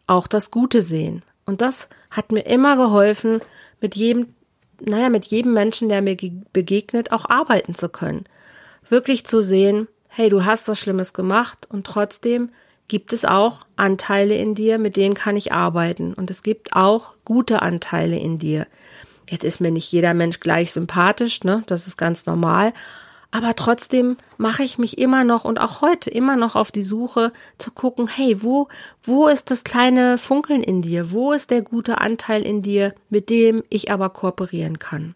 auch 0.07 0.27
das 0.27 0.51
Gute 0.51 0.81
sehen. 0.81 1.23
Und 1.45 1.61
das 1.61 1.89
hat 2.11 2.31
mir 2.31 2.45
immer 2.45 2.77
geholfen, 2.77 3.41
mit 3.81 3.95
jedem, 3.95 4.33
naja, 4.79 5.09
mit 5.09 5.25
jedem 5.25 5.53
Menschen, 5.53 5.89
der 5.89 6.01
mir 6.01 6.15
begegnet, 6.53 7.11
auch 7.11 7.29
arbeiten 7.29 7.75
zu 7.75 7.89
können. 7.89 8.25
Wirklich 8.87 9.25
zu 9.25 9.41
sehen, 9.41 9.87
hey, 10.07 10.29
du 10.29 10.45
hast 10.45 10.67
was 10.67 10.79
Schlimmes 10.79 11.13
gemacht 11.13 11.67
und 11.69 11.85
trotzdem 11.87 12.49
gibt 12.87 13.13
es 13.13 13.25
auch 13.25 13.65
Anteile 13.75 14.35
in 14.35 14.55
dir, 14.55 14.77
mit 14.77 14.95
denen 14.97 15.15
kann 15.15 15.37
ich 15.37 15.51
arbeiten. 15.51 16.13
Und 16.13 16.29
es 16.29 16.43
gibt 16.43 16.73
auch 16.73 17.13
gute 17.25 17.61
Anteile 17.61 18.17
in 18.17 18.39
dir. 18.39 18.67
Jetzt 19.29 19.43
ist 19.43 19.59
mir 19.59 19.71
nicht 19.71 19.91
jeder 19.91 20.13
Mensch 20.13 20.39
gleich 20.39 20.71
sympathisch, 20.71 21.43
ne? 21.43 21.63
Das 21.67 21.87
ist 21.87 21.97
ganz 21.97 22.25
normal 22.25 22.73
aber 23.35 23.53
trotzdem 23.53 24.15
mache 24.37 24.63
ich 24.63 24.77
mich 24.77 24.97
immer 24.97 25.25
noch 25.25 25.43
und 25.43 25.59
auch 25.59 25.81
heute 25.81 26.09
immer 26.09 26.37
noch 26.37 26.55
auf 26.55 26.71
die 26.71 26.81
Suche 26.81 27.33
zu 27.57 27.69
gucken, 27.71 28.07
hey, 28.07 28.41
wo, 28.41 28.69
wo 29.03 29.27
ist 29.27 29.51
das 29.51 29.65
kleine 29.65 30.17
Funkeln 30.17 30.63
in 30.63 30.81
dir? 30.81 31.11
Wo 31.11 31.33
ist 31.33 31.51
der 31.51 31.61
gute 31.61 31.97
Anteil 31.99 32.43
in 32.43 32.61
dir, 32.61 32.95
mit 33.09 33.29
dem 33.29 33.61
ich 33.69 33.91
aber 33.91 34.09
kooperieren 34.09 34.79
kann? 34.79 35.15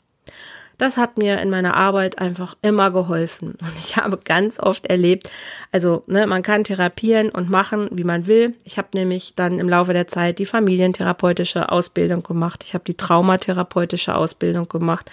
Das 0.80 0.98
hat 0.98 1.18
mir 1.18 1.40
in 1.42 1.50
meiner 1.50 1.76
Arbeit 1.76 2.20
einfach 2.20 2.56
immer 2.62 2.90
geholfen. 2.90 3.58
Und 3.62 3.74
ich 3.84 3.98
habe 3.98 4.18
ganz 4.18 4.60
oft 4.60 4.88
erlebt, 4.88 5.30
also 5.74 6.04
ne, 6.08 6.26
man 6.26 6.42
kann 6.42 6.64
therapieren 6.64 7.30
und 7.30 7.50
machen, 7.50 7.90
wie 7.92 8.06
man 8.06 8.28
will. 8.28 8.56
Ich 8.64 8.78
habe 8.78 8.88
nämlich 8.94 9.36
dann 9.36 9.60
im 9.60 9.68
Laufe 9.68 9.92
der 9.92 10.08
Zeit 10.08 10.40
die 10.40 10.46
familientherapeutische 10.46 11.70
Ausbildung 11.70 12.24
gemacht. 12.24 12.64
Ich 12.66 12.74
habe 12.74 12.86
die 12.86 12.96
traumatherapeutische 12.96 14.16
Ausbildung 14.16 14.68
gemacht 14.68 15.12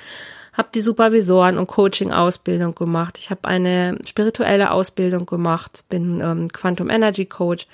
habe 0.57 0.69
die 0.75 0.81
Supervisoren- 0.81 1.59
und 1.59 1.67
Coaching-Ausbildung 1.67 2.75
gemacht. 2.75 3.19
Ich 3.19 3.29
habe 3.29 3.47
eine 3.47 3.99
spirituelle 4.07 4.71
Ausbildung 4.71 5.27
gemacht, 5.27 5.85
bin 5.91 6.23
ähm, 6.23 6.51
Quantum 6.51 6.89
Energy 6.89 7.27
Coach 7.27 7.67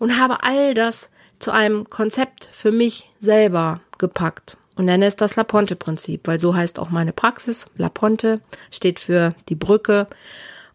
und 0.00 0.18
habe 0.18 0.42
all 0.42 0.74
das 0.74 1.10
zu 1.38 1.52
einem 1.52 1.88
Konzept 1.88 2.48
für 2.50 2.72
mich 2.72 3.12
selber 3.20 3.78
gepackt 3.98 4.56
und 4.76 4.86
nenne 4.86 5.06
es 5.06 5.16
das 5.16 5.36
Laponte-Prinzip, 5.36 6.26
weil 6.26 6.40
so 6.40 6.54
heißt 6.54 6.78
auch 6.78 6.90
meine 6.90 7.12
Praxis. 7.12 7.66
Laponte 7.76 8.40
steht 8.70 9.00
für 9.00 9.34
die 9.48 9.54
Brücke. 9.54 10.08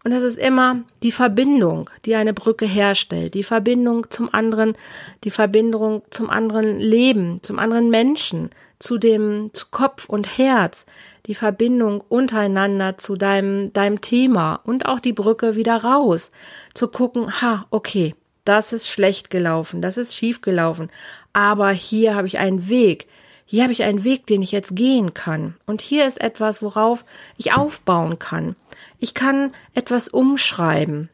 Und 0.02 0.12
das 0.12 0.22
ist 0.22 0.38
immer 0.38 0.82
die 1.02 1.12
Verbindung, 1.12 1.90
die 2.06 2.14
eine 2.14 2.32
Brücke 2.32 2.64
herstellt, 2.64 3.34
die 3.34 3.44
Verbindung 3.44 4.08
zum 4.08 4.32
anderen, 4.32 4.74
die 5.24 5.30
Verbindung 5.30 6.02
zum 6.10 6.30
anderen 6.30 6.78
Leben, 6.78 7.42
zum 7.42 7.58
anderen 7.58 7.90
Menschen, 7.90 8.50
zu 8.78 8.96
dem, 8.96 9.50
zu 9.52 9.66
Kopf 9.70 10.08
und 10.08 10.38
Herz, 10.38 10.86
die 11.26 11.34
Verbindung 11.34 12.02
untereinander 12.08 12.96
zu 12.96 13.14
deinem, 13.14 13.74
deinem 13.74 14.00
Thema 14.00 14.60
und 14.64 14.86
auch 14.86 15.00
die 15.00 15.12
Brücke 15.12 15.54
wieder 15.54 15.84
raus. 15.84 16.32
Zu 16.72 16.88
gucken, 16.88 17.42
ha, 17.42 17.66
okay, 17.70 18.14
das 18.46 18.72
ist 18.72 18.88
schlecht 18.88 19.28
gelaufen, 19.28 19.82
das 19.82 19.98
ist 19.98 20.14
schief 20.14 20.40
gelaufen, 20.40 20.90
aber 21.32 21.70
hier 21.70 22.14
habe 22.14 22.26
ich 22.26 22.38
einen 22.38 22.68
Weg. 22.68 23.06
Hier 23.50 23.64
habe 23.64 23.72
ich 23.72 23.82
einen 23.82 24.04
Weg, 24.04 24.28
den 24.28 24.42
ich 24.42 24.52
jetzt 24.52 24.76
gehen 24.76 25.12
kann. 25.12 25.56
Und 25.66 25.82
hier 25.82 26.06
ist 26.06 26.20
etwas, 26.20 26.62
worauf 26.62 27.04
ich 27.36 27.52
aufbauen 27.52 28.20
kann. 28.20 28.54
Ich 29.00 29.12
kann 29.12 29.52
etwas 29.74 30.06
umschreiben. 30.06 31.08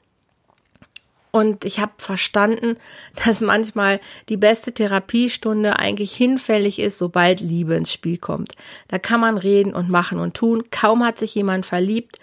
Und 1.31 1.65
ich 1.65 1.81
habe 1.81 1.93
verstanden, 1.97 2.77
dass 3.25 3.41
manchmal 3.41 4.01
die 4.29 4.37
beste 4.37 4.75
Therapiestunde 4.75 5.79
eigentlich 5.79 6.15
hinfällig 6.15 6.79
ist, 6.79 6.99
sobald 6.99 7.41
Liebe 7.41 7.75
ins 7.75 7.91
Spiel 7.91 8.19
kommt. 8.19 8.53
Da 8.89 8.99
kann 8.99 9.21
man 9.21 9.39
reden 9.39 9.73
und 9.73 9.89
machen 9.89 10.19
und 10.19 10.35
tun. 10.35 10.65
Kaum 10.71 11.07
hat 11.07 11.19
sich 11.19 11.35
jemand 11.35 11.65
verliebt, 11.65 12.19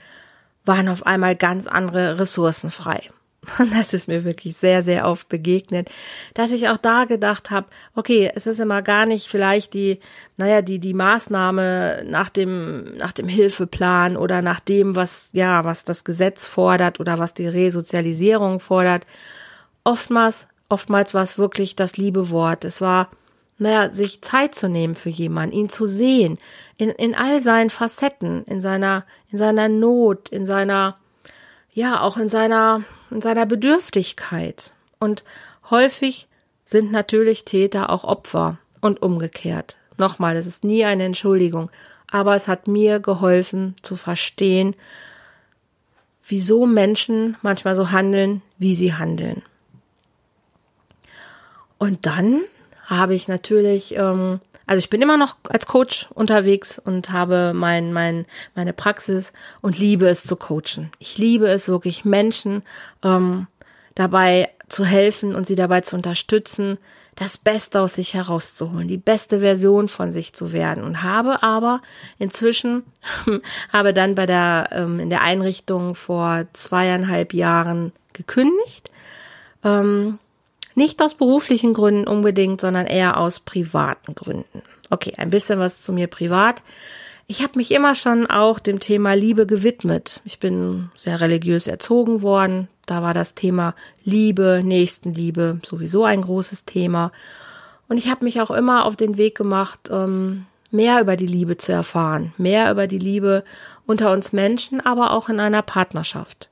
waren 0.63 0.89
auf 0.89 1.08
einmal 1.08 1.36
ganz 1.36 1.65
andere 1.65 2.20
Ressourcen 2.20 2.70
frei. 2.70 3.10
Und 3.59 3.73
das 3.73 3.93
ist 3.93 4.07
mir 4.07 4.23
wirklich 4.23 4.57
sehr, 4.57 4.83
sehr 4.83 5.07
oft 5.07 5.29
begegnet, 5.29 5.89
dass 6.33 6.51
ich 6.51 6.69
auch 6.69 6.77
da 6.77 7.05
gedacht 7.05 7.51
habe, 7.51 7.67
okay, 7.95 8.31
es 8.33 8.47
ist 8.47 8.59
immer 8.59 8.81
gar 8.81 9.05
nicht 9.05 9.27
vielleicht 9.27 9.73
die, 9.73 10.00
naja, 10.38 10.62
die, 10.62 10.79
die 10.79 10.93
Maßnahme 10.93 12.03
nach 12.07 12.29
dem, 12.29 12.95
nach 12.97 13.12
dem 13.12 13.27
Hilfeplan 13.27 14.17
oder 14.17 14.41
nach 14.41 14.59
dem, 14.59 14.95
was, 14.95 15.29
ja, 15.33 15.65
was 15.65 15.83
das 15.83 16.03
Gesetz 16.03 16.45
fordert 16.45 17.00
oder 17.00 17.19
was 17.19 17.33
die 17.33 17.47
Resozialisierung 17.47 18.59
fordert. 18.59 19.05
Oftmals, 19.83 20.47
oftmals 20.69 21.13
war 21.13 21.23
es 21.23 21.38
wirklich 21.38 21.75
das 21.75 21.97
liebe 21.97 22.29
Wort. 22.29 22.65
Es 22.65 22.81
war, 22.81 23.09
naja, 23.57 23.91
sich 23.91 24.21
Zeit 24.21 24.55
zu 24.55 24.69
nehmen 24.69 24.95
für 24.95 25.09
jemanden, 25.09 25.55
ihn 25.55 25.69
zu 25.69 25.85
sehen, 25.85 26.38
in, 26.77 26.89
in 26.89 27.13
all 27.13 27.41
seinen 27.41 27.69
Facetten, 27.69 28.43
in 28.45 28.62
seiner, 28.62 29.05
in 29.31 29.38
seiner 29.38 29.67
Not, 29.69 30.29
in 30.29 30.45
seiner, 30.45 30.97
ja, 31.74 32.01
auch 32.01 32.18
in 32.18 32.30
seiner, 32.30 32.84
in 33.10 33.22
seiner 33.22 33.46
Bedürftigkeit. 33.46 34.74
Und 35.00 35.24
häufig 35.70 36.27
sind 36.65 36.92
natürlich 36.92 37.46
Täter 37.46 37.89
auch 37.89 38.03
Opfer 38.03 38.58
und 38.82 39.01
umgekehrt. 39.01 39.77
Nochmal, 39.98 40.36
es 40.36 40.46
ist 40.46 40.63
nie 40.63 40.86
eine 40.86 41.03
Entschuldigung, 41.03 41.70
aber 42.10 42.36
es 42.36 42.48
hat 42.48 42.68
mir 42.68 43.00
geholfen 43.00 43.75
zu 43.82 43.96
verstehen, 43.96 44.75
wieso 46.25 46.65
Menschen 46.65 47.38
manchmal 47.42 47.75
so 47.75 47.92
handeln, 47.92 48.42
wie 48.58 48.75
sie 48.75 48.94
handeln. 48.94 49.42
Und 51.77 52.06
dann 52.06 52.42
habe 52.86 53.13
ich 53.13 53.27
natürlich 53.27 53.96
ähm, 53.96 54.39
also 54.65 54.79
ich 54.79 54.89
bin 54.89 55.01
immer 55.01 55.17
noch 55.17 55.38
als 55.50 55.65
Coach 55.65 56.08
unterwegs 56.13 56.79
und 56.79 57.12
habe 57.12 57.53
mein, 57.53 57.93
mein, 57.93 58.25
meine 58.55 58.74
Praxis 58.74 59.34
und 59.62 59.77
liebe 59.77 60.08
es 60.08 60.24
zu 60.24 60.36
coachen. 60.36 60.91
Ich 61.00 61.17
liebe 61.17 61.48
es 61.48 61.67
wirklich 61.67 62.05
Menschen 62.05 62.63
ähm, 63.03 63.48
dabei 63.96 64.50
zu 64.70 64.86
helfen 64.86 65.36
und 65.36 65.48
sie 65.48 65.55
dabei 65.55 65.82
zu 65.82 65.96
unterstützen, 65.96 66.77
das 67.15 67.38
Beste 67.38 67.82
aus 67.82 67.96
sich 67.96 68.15
herauszuholen, 68.15 68.88
die 68.88 68.98
beste 68.98 69.39
Version 69.39 69.88
von 69.88 70.12
sich 70.12 70.34
zu 70.34 70.51
werden 70.51 70.84
und 70.84 71.03
habe 71.03 71.43
aber 71.43 71.82
inzwischen 72.17 72.84
habe 73.72 73.93
dann 73.93 74.15
bei 74.15 74.25
der 74.25 74.70
ähm, 74.72 75.00
in 75.00 75.10
der 75.10 75.22
Einrichtung 75.22 75.96
vor 75.96 76.46
zweieinhalb 76.53 77.34
Jahren 77.34 77.91
gekündigt. 78.13 78.89
Ähm, 79.63 80.17
nicht 80.75 81.01
aus 81.01 81.13
beruflichen 81.13 81.74
Gründen 81.74 82.08
unbedingt, 82.08 82.62
sondern 82.62 82.86
eher 82.86 83.18
aus 83.18 83.39
privaten 83.39 84.15
Gründen. 84.15 84.62
Okay, 84.89 85.13
ein 85.18 85.30
bisschen 85.30 85.60
was 85.60 85.82
zu 85.82 85.94
mir 85.94 86.08
privat. 86.08 86.62
Ich 87.25 87.42
habe 87.42 87.53
mich 87.56 87.72
immer 87.72 87.96
schon 87.96 88.27
auch 88.27 88.60
dem 88.60 88.80
Thema 88.80 89.13
Liebe 89.13 89.46
gewidmet. 89.46 90.22
Ich 90.25 90.39
bin 90.39 90.89
sehr 90.96 91.22
religiös 91.22 91.68
erzogen 91.68 92.22
worden. 92.22 92.68
Da 92.86 93.01
war 93.01 93.13
das 93.13 93.34
Thema 93.34 93.75
Liebe, 94.03 94.62
Nächstenliebe 94.63 95.60
sowieso 95.65 96.03
ein 96.03 96.22
großes 96.22 96.65
Thema. 96.65 97.12
Und 97.88 97.98
ich 97.98 98.10
habe 98.10 98.25
mich 98.25 98.42
auch 98.42 98.51
immer 98.51 98.86
auf 98.86 98.96
den 98.96 99.18
Weg 99.18 99.36
gemacht, 99.36 99.89
ähm, 99.92 100.46
mehr 100.70 101.00
über 101.00 101.15
die 101.15 101.27
Liebe 101.27 101.58
zu 101.58 101.72
erfahren, 101.72 102.34
mehr 102.38 102.70
über 102.72 102.88
die 102.88 103.00
Liebe 103.00 103.44
unter 103.86 104.12
uns 104.12 104.34
Menschen, 104.34 104.82
aber 104.82 105.12
auch 105.12 105.30
in 105.30 105.39
einer 105.39 105.62
Partnerschaft. 105.62 106.50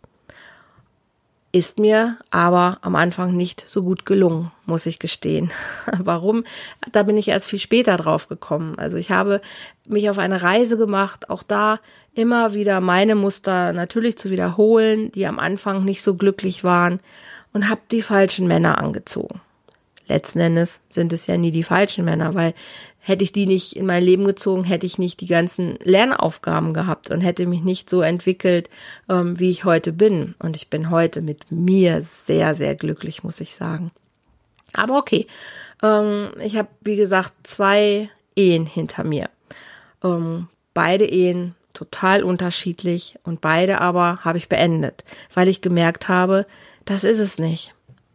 Ist 1.53 1.79
mir 1.79 2.17
aber 2.29 2.77
am 2.81 2.95
Anfang 2.95 3.35
nicht 3.35 3.65
so 3.67 3.81
gut 3.81 4.05
gelungen, 4.05 4.51
muss 4.65 4.85
ich 4.85 4.99
gestehen. 4.99 5.51
Warum? 5.99 6.45
Da 6.93 7.03
bin 7.03 7.17
ich 7.17 7.27
erst 7.27 7.45
viel 7.45 7.59
später 7.59 7.97
drauf 7.97 8.29
gekommen. 8.29 8.75
Also 8.77 8.97
ich 8.97 9.11
habe 9.11 9.41
mich 9.85 10.09
auf 10.09 10.17
eine 10.17 10.41
Reise 10.41 10.77
gemacht, 10.77 11.29
auch 11.29 11.43
da 11.43 11.79
immer 12.13 12.53
wieder 12.53 12.79
meine 12.79 13.15
Muster 13.15 13.73
natürlich 13.73 14.17
zu 14.17 14.29
wiederholen, 14.29 15.11
die 15.11 15.25
am 15.25 15.39
Anfang 15.39 15.83
nicht 15.83 16.01
so 16.01 16.15
glücklich 16.15 16.63
waren 16.63 17.01
und 17.53 17.69
habe 17.69 17.81
die 17.91 18.01
falschen 18.01 18.47
Männer 18.47 18.77
angezogen. 18.77 19.41
Letzten 20.07 20.39
Endes 20.39 20.81
sind 20.89 21.13
es 21.13 21.27
ja 21.27 21.37
nie 21.37 21.51
die 21.51 21.63
falschen 21.63 22.03
Männer, 22.05 22.33
weil 22.33 22.53
hätte 23.01 23.23
ich 23.23 23.31
die 23.33 23.47
nicht 23.47 23.75
in 23.75 23.85
mein 23.85 24.03
Leben 24.03 24.25
gezogen, 24.25 24.63
hätte 24.63 24.85
ich 24.85 24.99
nicht 24.99 25.19
die 25.21 25.27
ganzen 25.27 25.75
Lernaufgaben 25.83 26.73
gehabt 26.73 27.09
und 27.09 27.21
hätte 27.21 27.47
mich 27.47 27.61
nicht 27.61 27.89
so 27.89 28.01
entwickelt, 28.01 28.69
ähm, 29.09 29.39
wie 29.39 29.49
ich 29.49 29.65
heute 29.65 29.91
bin. 29.91 30.35
Und 30.39 30.55
ich 30.55 30.69
bin 30.69 30.91
heute 30.91 31.21
mit 31.21 31.51
mir 31.51 32.01
sehr, 32.03 32.55
sehr 32.55 32.75
glücklich, 32.75 33.23
muss 33.23 33.41
ich 33.41 33.55
sagen. 33.55 33.91
Aber 34.73 34.97
okay, 34.97 35.27
ähm, 35.81 36.29
ich 36.39 36.57
habe, 36.57 36.69
wie 36.81 36.95
gesagt, 36.95 37.33
zwei 37.43 38.09
Ehen 38.35 38.67
hinter 38.67 39.03
mir. 39.03 39.29
Ähm, 40.03 40.47
beide 40.73 41.05
Ehen 41.05 41.55
total 41.73 42.23
unterschiedlich 42.23 43.17
und 43.23 43.41
beide 43.41 43.81
aber 43.81 44.19
habe 44.23 44.37
ich 44.37 44.47
beendet, 44.47 45.03
weil 45.33 45.47
ich 45.47 45.61
gemerkt 45.61 46.07
habe, 46.07 46.45
das 46.85 47.03
ist 47.03 47.19
es 47.19 47.39
nicht. 47.39 47.73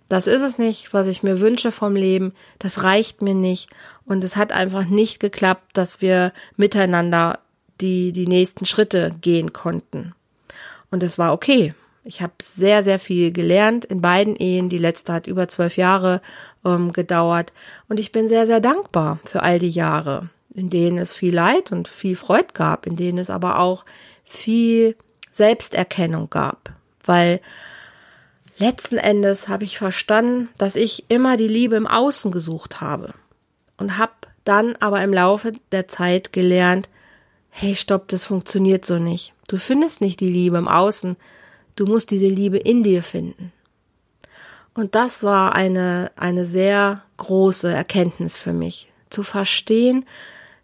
Das 0.08 0.26
ist 0.26 0.42
es 0.42 0.58
nicht, 0.58 0.92
was 0.94 1.08
ich 1.08 1.22
mir 1.22 1.40
wünsche 1.40 1.72
vom 1.72 1.96
Leben. 1.96 2.32
Das 2.58 2.84
reicht 2.84 3.22
mir 3.22 3.34
nicht. 3.34 3.70
Und 4.04 4.22
es 4.22 4.36
hat 4.36 4.52
einfach 4.52 4.84
nicht 4.84 5.18
geklappt, 5.18 5.70
dass 5.76 6.00
wir 6.00 6.32
miteinander 6.56 7.40
die, 7.80 8.12
die 8.12 8.26
nächsten 8.26 8.64
Schritte 8.66 9.14
gehen 9.20 9.52
konnten. 9.52 10.14
Und 10.90 11.02
es 11.02 11.18
war 11.18 11.32
okay. 11.32 11.74
Ich 12.04 12.22
habe 12.22 12.34
sehr, 12.40 12.84
sehr 12.84 13.00
viel 13.00 13.32
gelernt 13.32 13.84
in 13.84 14.00
beiden 14.00 14.36
Ehen. 14.36 14.68
Die 14.68 14.78
letzte 14.78 15.12
hat 15.12 15.26
über 15.26 15.48
zwölf 15.48 15.76
Jahre 15.76 16.22
ähm, 16.64 16.92
gedauert. 16.92 17.52
Und 17.88 17.98
ich 17.98 18.12
bin 18.12 18.28
sehr, 18.28 18.46
sehr 18.46 18.60
dankbar 18.60 19.18
für 19.24 19.42
all 19.42 19.58
die 19.58 19.70
Jahre, 19.70 20.28
in 20.54 20.70
denen 20.70 20.98
es 20.98 21.12
viel 21.12 21.34
Leid 21.34 21.72
und 21.72 21.88
viel 21.88 22.14
Freud 22.14 22.48
gab, 22.54 22.86
in 22.86 22.94
denen 22.94 23.18
es 23.18 23.28
aber 23.28 23.58
auch 23.58 23.84
viel 24.22 24.96
Selbsterkennung 25.32 26.30
gab. 26.30 26.70
Weil 27.04 27.40
letzten 28.58 28.98
Endes 28.98 29.48
habe 29.48 29.64
ich 29.64 29.78
verstanden, 29.78 30.48
dass 30.58 30.76
ich 30.76 31.04
immer 31.08 31.36
die 31.36 31.48
Liebe 31.48 31.76
im 31.76 31.86
Außen 31.86 32.30
gesucht 32.30 32.80
habe 32.80 33.14
und 33.76 33.98
habe 33.98 34.12
dann 34.44 34.76
aber 34.76 35.02
im 35.02 35.12
Laufe 35.12 35.52
der 35.72 35.88
Zeit 35.88 36.32
gelernt, 36.32 36.88
hey, 37.50 37.74
stopp, 37.74 38.08
das 38.08 38.24
funktioniert 38.24 38.84
so 38.84 38.98
nicht. 38.98 39.32
Du 39.48 39.56
findest 39.58 40.00
nicht 40.00 40.20
die 40.20 40.28
Liebe 40.28 40.58
im 40.58 40.68
Außen, 40.68 41.16
du 41.74 41.86
musst 41.86 42.10
diese 42.10 42.28
Liebe 42.28 42.58
in 42.58 42.82
dir 42.82 43.02
finden. 43.02 43.52
Und 44.74 44.94
das 44.94 45.22
war 45.22 45.54
eine, 45.54 46.10
eine 46.16 46.44
sehr 46.44 47.02
große 47.16 47.72
Erkenntnis 47.72 48.36
für 48.36 48.52
mich, 48.52 48.92
zu 49.08 49.22
verstehen, 49.22 50.04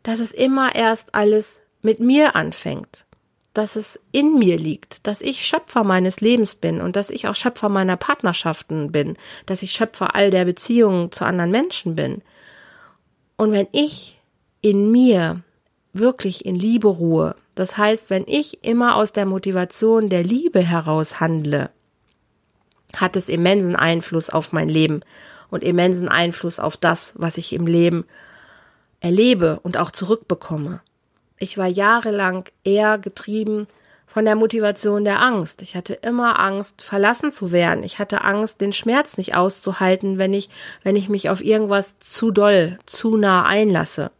dass 0.03 0.21
es 0.21 0.33
immer 0.33 0.75
erst 0.75 1.15
alles 1.15 1.63
mit 1.81 1.99
mir 1.99 2.37
anfängt, 2.37 3.07
dass 3.55 3.77
es 3.77 4.01
in 4.13 4.39
mir 4.39 4.57
liegt, 4.57 5.07
dass 5.07 5.21
ich 5.21 5.45
Schöpfer 5.45 5.85
meines 5.85 6.21
Lebens 6.21 6.55
bin 6.55 6.81
und 6.81 6.97
dass 6.97 7.11
ich 7.11 7.29
auch 7.29 7.35
Schöpfer 7.35 7.69
meiner 7.69 7.97
Partnerschaften 7.97 8.93
bin, 8.93 9.17
dass 9.47 9.63
ich 9.63 9.73
Schöpfer 9.73 10.15
all 10.15 10.31
der 10.31 10.45
Beziehungen 10.45 11.13
zu 11.13 11.25
anderen 11.25 11.51
Menschen 11.51 11.95
bin. 11.95 12.23
Und 13.37 13.53
wenn 13.53 13.69
ich 13.73 14.19
in 14.63 14.91
mir 14.91 15.43
wirklich 15.93 16.47
in 16.47 16.57
Liebe 16.57 16.89
ruhe, 16.89 17.37
das 17.55 17.77
heißt, 17.77 18.09
wenn 18.09 18.25
ich 18.27 18.65
immer 18.65 18.97
aus 18.97 19.13
der 19.13 19.27
Motivation 19.27 20.09
der 20.09 20.23
Liebe 20.23 20.61
heraus 20.61 21.21
handle, 21.21 21.71
hat 22.97 23.17
es 23.17 23.29
immensen 23.29 23.77
Einfluss 23.77 24.31
auf 24.31 24.53
mein 24.53 24.69
Leben 24.69 25.03
und 25.51 25.63
immensen 25.63 26.09
Einfluss 26.09 26.59
auf 26.59 26.79
das, 26.79 27.13
was 27.17 27.37
ich 27.37 27.53
im 27.53 27.67
Leben 27.67 28.07
erlebe 29.01 29.61
und 29.63 29.77
auch 29.77 29.91
zurückbekomme. 29.91 30.81
Ich 31.43 31.59
war 31.59 31.67
jahrelang 31.67 32.45
eher 32.63 32.99
getrieben 32.99 33.67
von 34.07 34.25
der 34.25 34.37
Motivation 34.37 35.03
der 35.03 35.21
Angst. 35.21 35.61
Ich 35.63 35.75
hatte 35.75 35.95
immer 35.95 36.39
Angst, 36.39 36.83
verlassen 36.83 37.33
zu 37.33 37.51
werden. 37.51 37.83
Ich 37.83 37.99
hatte 37.99 38.23
Angst, 38.23 38.61
den 38.61 38.73
Schmerz 38.73 39.17
nicht 39.17 39.35
auszuhalten, 39.35 40.19
wenn 40.19 40.35
ich, 40.35 40.51
wenn 40.85 40.95
ich 40.95 41.09
mich 41.09 41.31
auf 41.31 41.43
irgendwas 41.43 41.99
zu 41.99 42.31
doll, 42.31 42.79
zu 42.87 43.17
nah 43.17 43.45
einlasse. 43.45 44.13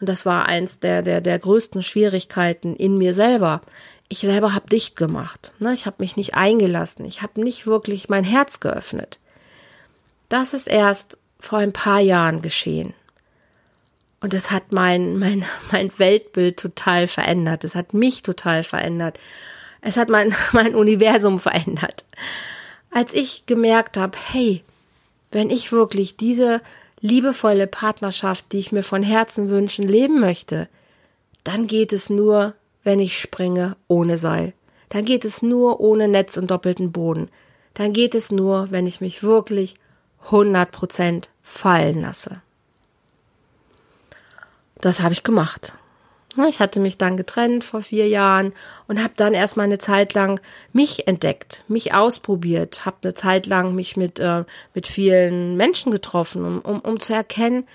Und 0.00 0.08
das 0.08 0.24
war 0.24 0.46
eins 0.46 0.80
der, 0.80 1.02
der, 1.02 1.20
der 1.20 1.38
größten 1.38 1.82
Schwierigkeiten 1.82 2.74
in 2.74 2.96
mir 2.96 3.12
selber. 3.12 3.60
Ich 4.08 4.20
selber 4.20 4.54
habe 4.54 4.70
dicht 4.70 4.96
gemacht. 4.96 5.52
Ne? 5.58 5.74
Ich 5.74 5.84
habe 5.84 5.96
mich 5.98 6.16
nicht 6.16 6.36
eingelassen. 6.36 7.04
Ich 7.04 7.20
habe 7.20 7.42
nicht 7.42 7.66
wirklich 7.66 8.08
mein 8.08 8.24
Herz 8.24 8.60
geöffnet. 8.60 9.18
Das 10.30 10.54
ist 10.54 10.68
erst 10.68 11.18
vor 11.38 11.58
ein 11.58 11.74
paar 11.74 12.00
Jahren 12.00 12.40
geschehen. 12.40 12.94
Und 14.20 14.32
das 14.32 14.50
hat 14.50 14.72
mein, 14.72 15.18
mein, 15.18 15.44
mein 15.72 15.90
Weltbild 15.98 16.58
total 16.58 17.08
verändert. 17.08 17.64
Es 17.64 17.74
hat 17.74 17.94
mich 17.94 18.22
total 18.22 18.62
verändert. 18.62 19.18
Es 19.80 19.96
hat 19.96 20.08
mein, 20.08 20.34
mein 20.52 20.74
Universum 20.74 21.40
verändert. 21.40 22.04
Als 22.90 23.12
ich 23.12 23.46
gemerkt 23.46 23.96
habe, 23.96 24.16
hey, 24.30 24.62
wenn 25.30 25.50
ich 25.50 25.72
wirklich 25.72 26.16
diese 26.16 26.62
liebevolle 27.00 27.66
Partnerschaft, 27.66 28.52
die 28.52 28.58
ich 28.58 28.72
mir 28.72 28.82
von 28.82 29.02
Herzen 29.02 29.50
wünschen, 29.50 29.86
leben 29.86 30.18
möchte, 30.18 30.68
dann 31.44 31.66
geht 31.66 31.92
es 31.92 32.10
nur, 32.10 32.54
wenn 32.84 33.00
ich 33.00 33.18
springe 33.18 33.76
ohne 33.86 34.18
Seil. 34.18 34.54
Dann 34.88 35.04
geht 35.04 35.24
es 35.24 35.42
nur 35.42 35.80
ohne 35.80 36.08
Netz 36.08 36.36
und 36.36 36.50
doppelten 36.50 36.92
Boden. 36.92 37.28
Dann 37.74 37.92
geht 37.92 38.14
es 38.14 38.30
nur, 38.30 38.70
wenn 38.70 38.86
ich 38.86 39.00
mich 39.00 39.22
wirklich 39.22 39.74
100% 40.28 41.24
fallen 41.42 42.02
lasse. 42.02 42.40
Das 44.80 45.00
habe 45.00 45.14
ich 45.14 45.22
gemacht. 45.22 45.74
Ich 46.48 46.60
hatte 46.60 46.80
mich 46.80 46.98
dann 46.98 47.16
getrennt 47.16 47.64
vor 47.64 47.80
vier 47.80 48.08
Jahren 48.08 48.52
und 48.88 49.02
habe 49.02 49.14
dann 49.16 49.32
erstmal 49.32 49.64
eine 49.64 49.78
Zeit 49.78 50.12
lang 50.12 50.38
mich 50.72 51.08
entdeckt, 51.08 51.64
mich 51.66 51.94
ausprobiert, 51.94 52.84
habe 52.84 52.98
eine 53.02 53.14
Zeit 53.14 53.46
lang 53.46 53.74
mich 53.74 53.96
mit, 53.96 54.20
äh, 54.20 54.44
mit 54.74 54.86
vielen 54.86 55.56
Menschen 55.56 55.90
getroffen, 55.90 56.44
um, 56.44 56.60
um, 56.60 56.80
um 56.80 57.00
zu 57.00 57.14
erkennen, 57.14 57.66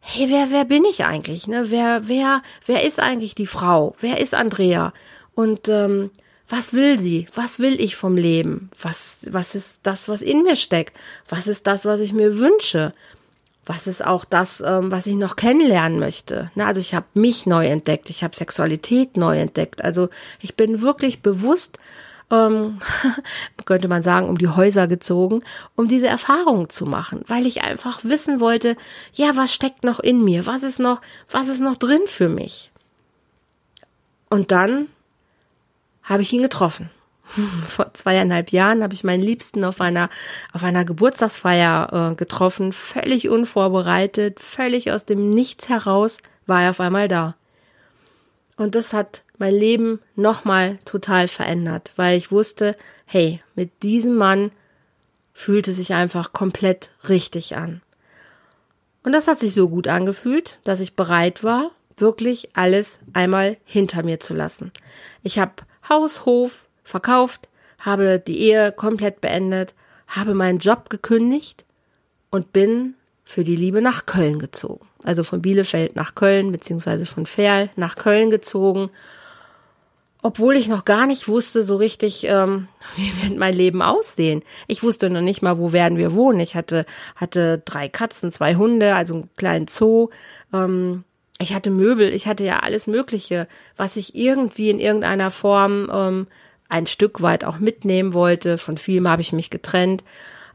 hey, 0.00 0.28
wer, 0.28 0.50
wer 0.50 0.66
bin 0.66 0.84
ich 0.84 1.04
eigentlich? 1.06 1.48
Ne? 1.48 1.70
Wer, 1.70 2.02
wer, 2.08 2.42
wer 2.66 2.84
ist 2.84 3.00
eigentlich 3.00 3.34
die 3.34 3.46
Frau? 3.46 3.96
Wer 4.00 4.20
ist 4.20 4.34
Andrea? 4.34 4.92
Und 5.34 5.70
ähm, 5.70 6.10
was 6.46 6.74
will 6.74 6.98
sie? 6.98 7.26
Was 7.34 7.58
will 7.58 7.80
ich 7.80 7.96
vom 7.96 8.18
Leben? 8.18 8.68
Was, 8.80 9.26
was 9.30 9.54
ist 9.54 9.80
das, 9.82 10.10
was 10.10 10.20
in 10.20 10.42
mir 10.42 10.56
steckt? 10.56 10.94
Was 11.26 11.46
ist 11.46 11.66
das, 11.66 11.86
was 11.86 12.00
ich 12.00 12.12
mir 12.12 12.38
wünsche? 12.38 12.92
Was 13.66 13.86
ist 13.86 14.04
auch 14.04 14.24
das, 14.24 14.60
ähm, 14.60 14.90
was 14.90 15.06
ich 15.06 15.14
noch 15.14 15.36
kennenlernen 15.36 15.98
möchte. 15.98 16.50
Ne? 16.54 16.66
Also 16.66 16.80
ich 16.80 16.94
habe 16.94 17.06
mich 17.14 17.46
neu 17.46 17.66
entdeckt, 17.66 18.10
ich 18.10 18.22
habe 18.22 18.36
Sexualität 18.36 19.16
neu 19.16 19.38
entdeckt. 19.38 19.82
Also 19.82 20.10
ich 20.40 20.54
bin 20.54 20.82
wirklich 20.82 21.22
bewusst, 21.22 21.78
ähm, 22.30 22.80
könnte 23.64 23.88
man 23.88 24.02
sagen, 24.02 24.28
um 24.28 24.38
die 24.38 24.48
Häuser 24.48 24.86
gezogen, 24.86 25.42
um 25.76 25.88
diese 25.88 26.08
Erfahrung 26.08 26.68
zu 26.68 26.86
machen, 26.86 27.22
weil 27.26 27.46
ich 27.46 27.62
einfach 27.62 28.04
wissen 28.04 28.40
wollte, 28.40 28.76
ja, 29.12 29.36
was 29.36 29.52
steckt 29.54 29.84
noch 29.84 30.00
in 30.00 30.22
mir, 30.22 30.46
was 30.46 30.62
ist 30.62 30.78
noch, 30.78 31.00
was 31.30 31.48
ist 31.48 31.60
noch 31.60 31.76
drin 31.76 32.02
für 32.06 32.28
mich. 32.28 32.70
Und 34.28 34.50
dann 34.50 34.88
habe 36.02 36.22
ich 36.22 36.32
ihn 36.32 36.42
getroffen. 36.42 36.90
Vor 37.68 37.92
zweieinhalb 37.94 38.52
Jahren 38.52 38.82
habe 38.82 38.94
ich 38.94 39.04
meinen 39.04 39.22
Liebsten 39.22 39.64
auf 39.64 39.80
einer, 39.80 40.10
auf 40.52 40.64
einer 40.64 40.84
Geburtstagsfeier 40.84 42.12
äh, 42.12 42.14
getroffen, 42.14 42.72
völlig 42.72 43.28
unvorbereitet, 43.28 44.40
völlig 44.40 44.92
aus 44.92 45.04
dem 45.04 45.30
Nichts 45.30 45.68
heraus 45.68 46.18
war 46.46 46.62
er 46.62 46.70
auf 46.70 46.80
einmal 46.80 47.08
da. 47.08 47.34
Und 48.56 48.74
das 48.74 48.92
hat 48.92 49.24
mein 49.38 49.54
Leben 49.54 50.00
nochmal 50.14 50.78
total 50.84 51.28
verändert, 51.28 51.92
weil 51.96 52.16
ich 52.16 52.30
wusste, 52.30 52.76
hey, 53.04 53.40
mit 53.54 53.82
diesem 53.82 54.14
Mann 54.14 54.52
fühlte 55.32 55.72
sich 55.72 55.92
einfach 55.94 56.32
komplett 56.32 56.92
richtig 57.08 57.56
an. 57.56 57.82
Und 59.02 59.12
das 59.12 59.28
hat 59.28 59.40
sich 59.40 59.52
so 59.52 59.68
gut 59.68 59.88
angefühlt, 59.88 60.58
dass 60.64 60.80
ich 60.80 60.94
bereit 60.94 61.42
war, 61.42 61.72
wirklich 61.96 62.50
alles 62.54 63.00
einmal 63.12 63.56
hinter 63.64 64.04
mir 64.04 64.20
zu 64.20 64.34
lassen. 64.34 64.72
Ich 65.22 65.38
habe 65.38 65.52
Haus, 65.88 66.24
Hof, 66.24 66.63
verkauft, 66.84 67.48
habe 67.78 68.18
die 68.18 68.38
Ehe 68.40 68.72
komplett 68.72 69.20
beendet, 69.20 69.74
habe 70.06 70.34
meinen 70.34 70.58
Job 70.58 70.90
gekündigt 70.90 71.64
und 72.30 72.52
bin 72.52 72.94
für 73.24 73.44
die 73.44 73.56
Liebe 73.56 73.80
nach 73.80 74.06
Köln 74.06 74.38
gezogen. 74.38 74.86
Also 75.02 75.22
von 75.22 75.42
Bielefeld 75.42 75.96
nach 75.96 76.14
Köln, 76.14 76.52
beziehungsweise 76.52 77.06
von 77.06 77.26
Ferl 77.26 77.70
nach 77.76 77.96
Köln 77.96 78.30
gezogen. 78.30 78.90
Obwohl 80.22 80.56
ich 80.56 80.68
noch 80.68 80.86
gar 80.86 81.06
nicht 81.06 81.28
wusste 81.28 81.62
so 81.62 81.76
richtig, 81.76 82.24
ähm, 82.24 82.68
wie 82.96 83.22
wird 83.22 83.38
mein 83.38 83.54
Leben 83.54 83.82
aussehen. 83.82 84.42
Ich 84.66 84.82
wusste 84.82 85.10
noch 85.10 85.20
nicht 85.20 85.42
mal, 85.42 85.58
wo 85.58 85.72
werden 85.72 85.98
wir 85.98 86.14
wohnen. 86.14 86.40
Ich 86.40 86.54
hatte, 86.54 86.86
hatte 87.16 87.62
drei 87.64 87.88
Katzen, 87.88 88.32
zwei 88.32 88.54
Hunde, 88.54 88.94
also 88.94 89.14
einen 89.14 89.30
kleinen 89.36 89.68
Zoo. 89.68 90.08
Ähm, 90.52 91.04
ich 91.38 91.54
hatte 91.54 91.70
Möbel, 91.70 92.12
ich 92.12 92.26
hatte 92.26 92.44
ja 92.44 92.60
alles 92.60 92.86
Mögliche, 92.86 93.48
was 93.76 93.96
ich 93.96 94.14
irgendwie 94.14 94.70
in 94.70 94.80
irgendeiner 94.80 95.30
Form 95.30 95.90
ähm, 95.92 96.26
ein 96.74 96.88
Stück 96.88 97.22
weit 97.22 97.44
auch 97.44 97.58
mitnehmen 97.58 98.14
wollte. 98.14 98.58
Von 98.58 98.78
vielem 98.78 99.08
habe 99.08 99.22
ich 99.22 99.32
mich 99.32 99.48
getrennt, 99.48 100.02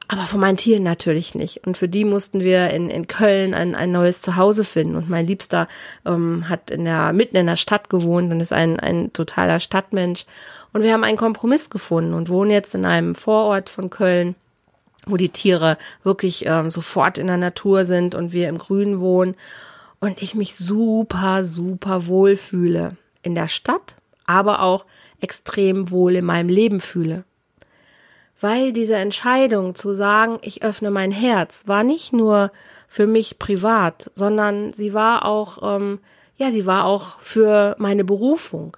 aber 0.10 0.26
von 0.26 0.42
meinen 0.42 0.58
Tieren 0.58 0.84
natürlich 0.84 1.34
nicht. 1.34 1.66
Und 1.66 1.78
für 1.78 1.88
die 1.88 2.04
mussten 2.04 2.42
wir 2.42 2.72
in, 2.72 2.90
in 2.90 3.08
Köln 3.08 3.54
ein, 3.54 3.74
ein 3.74 3.94
neues 3.94 4.22
Zuhause 4.22 4.66
finden. 4.66 4.98
Und 4.98 5.10
mein 5.10 5.26
Liebster 5.26 5.70
ähm, 6.06 6.50
hat 6.50 6.72
in 6.72 6.84
der, 6.84 7.14
mitten 7.14 7.38
in 7.38 7.48
der 7.48 7.56
Stadt 7.56 7.90
gewohnt 7.90 8.34
und 8.34 8.42
ist 8.42 8.52
ein, 8.52 8.82
ein 8.82 9.14
totaler 9.14 9.62
Stadtmensch. 9.62 10.26
Und 10.74 10.84
wir 10.84 10.92
haben 10.92 11.06
einen 11.06 11.18
Kompromiss 11.18 11.70
gefunden 11.70 12.14
und 12.14 12.28
wohnen 12.28 12.52
jetzt 12.52 12.76
in 12.76 12.86
einem 12.86 13.16
Vorort 13.16 13.70
von 13.70 13.90
Köln, 13.90 14.36
wo 15.06 15.16
die 15.16 15.30
Tiere 15.30 15.78
wirklich 16.04 16.46
ähm, 16.46 16.70
sofort 16.70 17.18
in 17.18 17.28
der 17.28 17.38
Natur 17.38 17.86
sind 17.86 18.14
und 18.14 18.34
wir 18.34 18.50
im 18.50 18.58
Grün 18.58 19.00
wohnen. 19.00 19.36
Und 20.02 20.22
ich 20.22 20.36
mich 20.36 20.56
super, 20.56 21.46
super 21.46 22.08
wohl 22.08 22.36
fühle 22.36 22.98
in 23.22 23.36
der 23.36 23.48
Stadt, 23.48 23.96
aber 24.26 24.62
auch 24.62 24.84
extrem 25.22 25.92
wohl 25.92 26.16
in 26.16 26.26
meinem 26.26 26.50
Leben 26.50 26.80
fühle. 26.80 27.24
Weil 28.40 28.72
diese 28.72 28.96
Entscheidung 28.96 29.76
zu 29.76 29.94
sagen, 29.94 30.40
ich 30.42 30.64
öffne 30.64 30.92
mein 30.92 31.12
Herz, 31.12 31.68
war 31.68 31.84
nicht 31.84 32.14
nur 32.14 32.52
für 32.88 33.06
mich 33.06 33.38
privat, 33.38 34.12
sondern 34.16 34.74
sie 34.74 34.94
war 34.94 35.26
auch, 35.26 35.76
ähm, 35.76 36.00
ja, 36.38 36.52
sie 36.52 36.66
war 36.66 36.86
auch 36.86 37.20
für 37.20 37.76
meine 37.80 38.04
Berufung. 38.04 38.78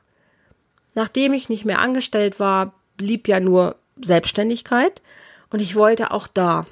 Nachdem 0.95 1.33
ich 1.33 1.47
nicht 1.47 1.63
mehr 1.63 1.79
angestellt 1.79 2.39
war, 2.39 2.73
blieb 2.97 3.27
ja 3.27 3.39
nur 3.39 3.75
Selbstständigkeit 4.03 5.01
und 5.49 5.59
ich 5.59 5.75
wollte 5.75 6.11
auch 6.11 6.27
da. 6.27 6.65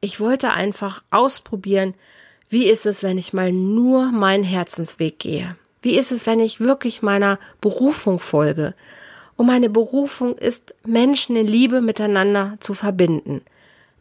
Ich 0.00 0.20
wollte 0.20 0.50
einfach 0.50 1.02
ausprobieren, 1.10 1.94
wie 2.48 2.66
ist 2.66 2.86
es, 2.86 3.02
wenn 3.02 3.18
ich 3.18 3.32
mal 3.32 3.52
nur 3.52 4.10
meinen 4.12 4.44
Herzensweg 4.44 5.18
gehe? 5.18 5.56
Wie 5.80 5.96
ist 5.96 6.12
es, 6.12 6.26
wenn 6.26 6.40
ich 6.40 6.60
wirklich 6.60 7.02
meiner 7.02 7.38
Berufung 7.60 8.20
folge? 8.20 8.74
Und 9.36 9.46
meine 9.46 9.70
Berufung 9.70 10.36
ist, 10.36 10.74
Menschen 10.84 11.36
in 11.36 11.46
Liebe 11.46 11.80
miteinander 11.80 12.56
zu 12.60 12.74
verbinden, 12.74 13.42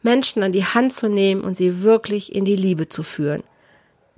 Menschen 0.04 0.44
an 0.44 0.52
die 0.52 0.66
Hand 0.66 0.94
zu 0.94 1.08
nehmen 1.08 1.42
und 1.42 1.58
sie 1.58 1.84
wirklich 1.84 2.36
in 2.36 2.46
die 2.46 2.56
Liebe 2.56 2.90
zu 2.90 3.04
führen. 3.04 3.44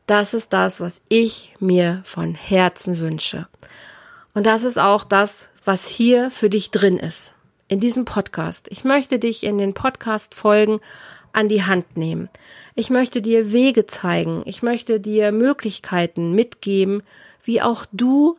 Das 0.07 0.33
ist 0.33 0.51
das, 0.51 0.81
was 0.81 1.01
ich 1.07 1.53
mir 1.59 2.01
von 2.03 2.35
Herzen 2.35 2.99
wünsche. 2.99 3.47
Und 4.33 4.45
das 4.45 4.63
ist 4.63 4.79
auch 4.79 5.03
das, 5.03 5.49
was 5.63 5.87
hier 5.87 6.31
für 6.31 6.49
dich 6.49 6.71
drin 6.71 6.97
ist. 6.97 7.33
In 7.67 7.79
diesem 7.79 8.05
Podcast. 8.05 8.67
Ich 8.69 8.83
möchte 8.83 9.19
dich 9.19 9.43
in 9.43 9.57
den 9.57 9.73
Podcast 9.73 10.35
folgen 10.35 10.81
an 11.31 11.49
die 11.49 11.63
Hand 11.63 11.97
nehmen. 11.97 12.29
Ich 12.75 12.89
möchte 12.89 13.21
dir 13.21 13.51
Wege 13.51 13.87
zeigen. 13.87 14.43
Ich 14.45 14.61
möchte 14.61 14.99
dir 14.99 15.31
Möglichkeiten 15.31 16.33
mitgeben, 16.33 17.03
wie 17.43 17.61
auch 17.61 17.85
du 17.91 18.37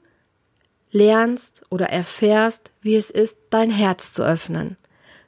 lernst 0.95 1.63
oder 1.71 1.87
erfährst, 1.87 2.71
wie 2.81 2.95
es 2.95 3.11
ist, 3.11 3.37
dein 3.51 3.71
Herz 3.71 4.13
zu 4.13 4.25
öffnen. 4.25 4.77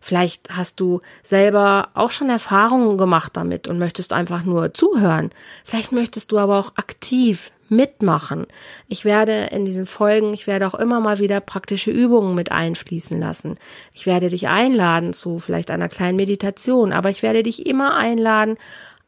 Vielleicht 0.01 0.51
hast 0.51 0.79
du 0.79 1.01
selber 1.25 1.89
auch 1.95 2.13
schon 2.13 2.31
Erfahrungen 2.31 2.97
gemacht 2.97 3.37
damit 3.37 3.67
und 3.67 3.79
möchtest 3.79 4.13
einfach 4.13 4.45
nur 4.45 4.73
zuhören. 4.73 5.31
Vielleicht 5.65 5.91
möchtest 5.91 6.31
du 6.31 6.39
aber 6.39 6.59
auch 6.61 6.77
aktiv 6.77 7.51
mitmachen. 7.69 8.47
Ich 8.87 9.05
werde 9.05 9.47
in 9.47 9.65
diesen 9.65 9.87
Folgen, 9.87 10.33
ich 10.33 10.47
werde 10.47 10.69
auch 10.69 10.75
immer 10.75 11.01
mal 11.01 11.19
wieder 11.19 11.41
praktische 11.41 11.91
Übungen 11.91 12.37
mit 12.37 12.53
einfließen 12.53 13.19
lassen. 13.19 13.59
Ich 13.93 14.07
werde 14.07 14.29
dich 14.29 14.47
einladen 14.47 15.13
zu 15.13 15.41
vielleicht 15.41 15.73
einer 15.73 15.89
kleinen 15.89 16.17
Meditation, 16.17 16.93
aber 16.93 17.11
ich 17.11 17.25
werde 17.25 17.43
dich 17.43 17.67
immer 17.67 17.97
einladen, 17.97 18.57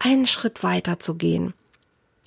einen 0.01 0.27
Schritt 0.27 0.65
weiter 0.65 0.99
zu 0.99 1.15
gehen. 1.15 1.55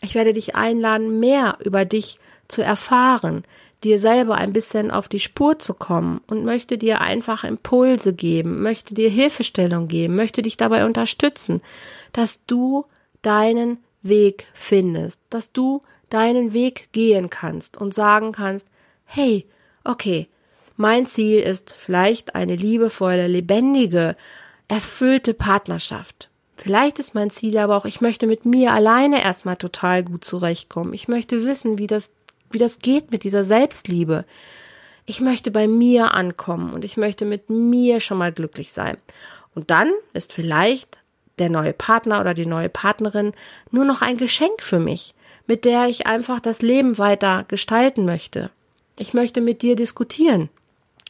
Ich 0.01 0.15
werde 0.15 0.31
dich 0.31 0.55
einladen, 0.55 1.19
mehr 1.19 1.57
über 1.59 1.83
dich 1.83 2.19
zu 2.47 2.61
erfahren, 2.61 3.43
dir 3.83 3.99
selber 3.99 4.35
ein 4.35 4.53
bisschen 4.53 4.91
auf 4.91 5.07
die 5.07 5.19
Spur 5.19 5.59
zu 5.59 5.73
kommen 5.73 6.21
und 6.27 6.45
möchte 6.45 6.77
dir 6.77 7.01
einfach 7.01 7.43
Impulse 7.43 8.13
geben, 8.13 8.61
möchte 8.61 8.93
dir 8.93 9.09
Hilfestellung 9.09 9.87
geben, 9.87 10.15
möchte 10.15 10.41
dich 10.41 10.57
dabei 10.57 10.85
unterstützen, 10.85 11.61
dass 12.13 12.45
du 12.45 12.85
deinen 13.21 13.79
Weg 14.03 14.47
findest, 14.53 15.19
dass 15.29 15.51
du 15.51 15.81
deinen 16.09 16.53
Weg 16.53 16.89
gehen 16.91 17.29
kannst 17.29 17.77
und 17.77 17.93
sagen 17.93 18.31
kannst, 18.33 18.67
hey, 19.05 19.45
okay, 19.83 20.27
mein 20.77 21.05
Ziel 21.05 21.39
ist 21.39 21.75
vielleicht 21.77 22.35
eine 22.35 22.55
liebevolle, 22.55 23.27
lebendige, 23.27 24.15
erfüllte 24.67 25.33
Partnerschaft. 25.33 26.29
Vielleicht 26.55 26.99
ist 26.99 27.15
mein 27.15 27.31
Ziel 27.31 27.57
aber 27.57 27.75
auch, 27.75 27.85
ich 27.85 28.01
möchte 28.01 28.27
mit 28.27 28.45
mir 28.45 28.71
alleine 28.71 29.23
erstmal 29.23 29.57
total 29.57 30.03
gut 30.03 30.23
zurechtkommen. 30.23 30.93
Ich 30.93 31.07
möchte 31.07 31.43
wissen, 31.45 31.79
wie 31.79 31.87
das 31.87 32.11
wie 32.53 32.59
das 32.59 32.79
geht 32.79 33.11
mit 33.11 33.23
dieser 33.23 33.43
Selbstliebe. 33.43 34.25
Ich 35.05 35.21
möchte 35.21 35.51
bei 35.51 35.67
mir 35.67 36.13
ankommen 36.13 36.73
und 36.73 36.85
ich 36.85 36.97
möchte 36.97 37.25
mit 37.25 37.49
mir 37.49 37.99
schon 37.99 38.17
mal 38.17 38.31
glücklich 38.31 38.71
sein. 38.71 38.97
Und 39.55 39.69
dann 39.69 39.91
ist 40.13 40.31
vielleicht 40.33 40.99
der 41.39 41.49
neue 41.49 41.73
Partner 41.73 42.21
oder 42.21 42.33
die 42.33 42.45
neue 42.45 42.69
Partnerin 42.69 43.33
nur 43.71 43.85
noch 43.85 44.01
ein 44.01 44.17
Geschenk 44.17 44.63
für 44.63 44.79
mich, 44.79 45.13
mit 45.47 45.65
der 45.65 45.87
ich 45.87 46.05
einfach 46.05 46.39
das 46.39 46.61
Leben 46.61 46.97
weiter 46.97 47.45
gestalten 47.47 48.05
möchte. 48.05 48.51
Ich 48.97 49.13
möchte 49.13 49.41
mit 49.41 49.61
dir 49.61 49.75
diskutieren. 49.75 50.49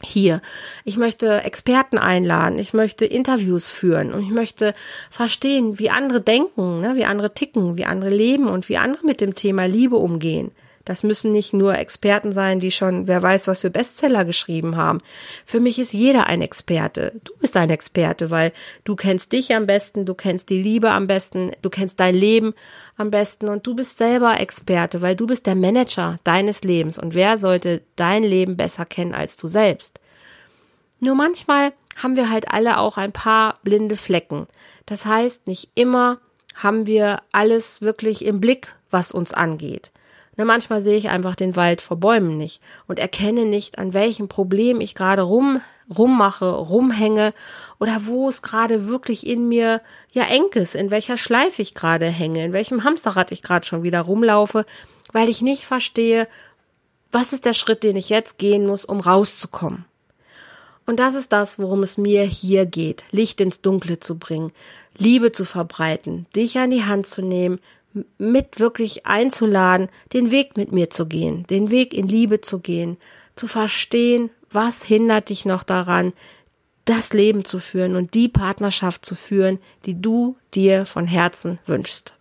hier. 0.04 0.41
Ich 0.84 0.97
möchte 0.97 1.41
Experten 1.43 1.97
einladen, 1.97 2.60
ich 2.60 2.73
möchte 2.73 3.06
Interviews 3.06 3.67
führen 3.67 4.13
und 4.13 4.23
ich 4.23 4.32
möchte 4.32 4.73
verstehen, 5.10 5.80
wie 5.80 5.89
andere 5.89 6.21
denken, 6.21 6.82
ne, 6.82 6.95
wie 6.95 7.06
andere 7.06 7.34
ticken, 7.34 7.77
wie 7.77 7.86
andere 7.86 8.10
leben 8.10 8.47
und 8.47 8.69
wie 8.69 8.77
andere 8.77 9.06
mit 9.06 9.21
dem 9.21 9.36
Thema 9.36 9.65
Liebe 9.65 9.97
umgehen. 9.97 10.51
Das 10.85 11.03
müssen 11.03 11.31
nicht 11.31 11.53
nur 11.53 11.77
Experten 11.77 12.33
sein, 12.33 12.59
die 12.59 12.71
schon, 12.71 13.07
wer 13.07 13.21
weiß, 13.21 13.47
was 13.47 13.59
für 13.59 13.69
Bestseller 13.69 14.25
geschrieben 14.25 14.77
haben. 14.77 14.99
Für 15.45 15.59
mich 15.59 15.77
ist 15.79 15.93
jeder 15.93 16.27
ein 16.27 16.41
Experte. 16.41 17.13
Du 17.23 17.33
bist 17.39 17.55
ein 17.55 17.69
Experte, 17.69 18.29
weil 18.31 18.51
du 18.83 18.95
kennst 18.95 19.31
dich 19.31 19.53
am 19.53 19.67
besten, 19.67 20.05
du 20.05 20.13
kennst 20.13 20.49
die 20.49 20.61
Liebe 20.61 20.91
am 20.91 21.07
besten, 21.07 21.51
du 21.61 21.69
kennst 21.69 21.99
dein 21.99 22.15
Leben 22.15 22.53
am 22.97 23.11
besten 23.11 23.47
und 23.47 23.65
du 23.67 23.75
bist 23.75 23.97
selber 23.97 24.39
Experte, 24.39 25.01
weil 25.01 25.15
du 25.15 25.27
bist 25.27 25.45
der 25.45 25.55
Manager 25.55 26.19
deines 26.23 26.63
Lebens 26.63 26.97
und 26.97 27.13
wer 27.13 27.37
sollte 27.37 27.81
dein 27.95 28.23
Leben 28.23 28.57
besser 28.57 28.85
kennen 28.85 29.13
als 29.13 29.37
du 29.37 29.47
selbst? 29.47 29.99
Nur 30.99 31.15
manchmal 31.15 31.73
haben 31.95 32.15
wir 32.15 32.29
halt 32.29 32.51
alle 32.51 32.77
auch 32.77 32.97
ein 32.97 33.11
paar 33.11 33.59
blinde 33.63 33.95
Flecken. 33.95 34.47
Das 34.85 35.05
heißt, 35.05 35.47
nicht 35.47 35.69
immer 35.75 36.19
haben 36.55 36.85
wir 36.85 37.21
alles 37.31 37.81
wirklich 37.81 38.25
im 38.25 38.39
Blick, 38.39 38.75
was 38.89 39.11
uns 39.11 39.33
angeht. 39.33 39.91
Ne, 40.41 40.45
manchmal 40.45 40.82
sehe 40.82 40.97
ich 40.97 41.10
einfach 41.10 41.36
den 41.36 41.56
Wald 41.56 41.84
vor 41.84 41.97
Bäumen 41.97 42.36
nicht 42.36 42.62
und 42.88 42.97
erkenne 42.97 43.45
nicht, 43.45 43.77
an 43.77 43.93
welchem 43.93 44.27
Problem 44.27 44.82
ich 44.82 44.95
gerade 44.95 45.21
rum, 45.21 45.62
rummache, 45.95 46.49
rumhänge 46.49 47.36
oder 47.80 48.08
wo 48.08 48.27
es 48.27 48.41
gerade 48.41 48.88
wirklich 48.88 49.27
in 49.27 49.47
mir 49.47 49.82
ja 50.12 50.23
eng 50.23 50.49
ist, 50.56 50.73
in 50.73 50.89
welcher 50.89 51.17
Schleife 51.17 51.62
ich 51.62 51.75
gerade 51.75 52.08
hänge, 52.08 52.43
in 52.43 52.54
welchem 52.54 52.84
Hamsterrad 52.84 53.32
ich 53.32 53.43
gerade 53.43 53.67
schon 53.67 53.84
wieder 53.84 54.01
rumlaufe, 54.01 54.65
weil 55.13 55.30
ich 55.30 55.43
nicht 55.43 55.67
verstehe, 55.67 56.27
was 57.12 57.34
ist 57.34 57.45
der 57.45 57.54
Schritt, 57.54 57.84
den 57.84 57.95
ich 57.95 58.10
jetzt 58.10 58.39
gehen 58.39 58.65
muss, 58.65 58.84
um 58.84 58.99
rauszukommen. 58.99 59.86
Und 60.88 60.99
das 60.99 61.13
ist 61.13 61.32
das, 61.32 61.60
worum 61.60 61.84
es 61.84 61.99
mir 61.99 62.23
hier 62.23 62.65
geht, 62.65 63.04
Licht 63.12 63.41
ins 63.41 63.62
Dunkle 63.62 63.99
zu 63.99 64.17
bringen, 64.17 64.54
Liebe 64.97 65.32
zu 65.34 65.45
verbreiten, 65.45 66.25
dich 66.36 66.58
an 66.58 66.71
die 66.71 66.84
Hand 66.84 67.06
zu 67.06 67.21
nehmen, 67.21 67.60
mit 68.17 68.60
wirklich 68.60 69.06
einzuladen, 69.06 69.89
den 70.13 70.32
Weg 70.32 70.58
mit 70.58 70.71
mir 70.71 70.89
zu 70.89 71.06
gehen, 71.06 71.45
den 71.49 71.71
Weg 71.71 71.93
in 71.93 72.08
Liebe 72.08 72.41
zu 72.41 72.60
gehen, 72.60 72.97
zu 73.36 73.47
verstehen, 73.47 74.30
was 74.51 74.84
hindert 74.84 75.30
dich 75.30 75.45
noch 75.45 75.63
daran, 75.63 76.13
das 76.86 77.13
Leben 77.13 77.45
zu 77.45 77.60
führen 77.60 77.95
und 77.95 78.13
die 78.13 78.27
Partnerschaft 78.27 79.06
zu 79.06 79.15
führen, 79.15 79.60
die 79.86 80.01
du 80.01 80.36
dir 80.54 80.86
von 80.86 81.08
Herzen 81.08 81.60
wünschst. 81.65 82.15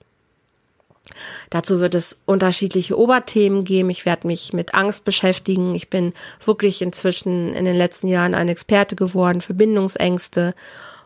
Dazu 1.49 1.81
wird 1.81 1.95
es 1.95 2.21
unterschiedliche 2.27 2.97
Oberthemen 2.97 3.65
geben. 3.65 3.91
Ich 3.91 4.07
werde 4.07 4.27
mich 4.27 4.53
mit 4.53 4.75
Angst 4.75 5.05
beschäftigen. 5.05 5.75
Ich 5.75 5.89
bin 5.91 6.13
wirklich 6.45 6.83
inzwischen 6.83 7.55
in 7.55 7.65
den 7.65 7.77
letzten 7.77 8.07
Jahren 8.07 8.35
ein 8.35 8.49
Experte 8.49 8.97
geworden 8.97 9.41
für 9.41 9.55
Bindungsängste 9.55 10.55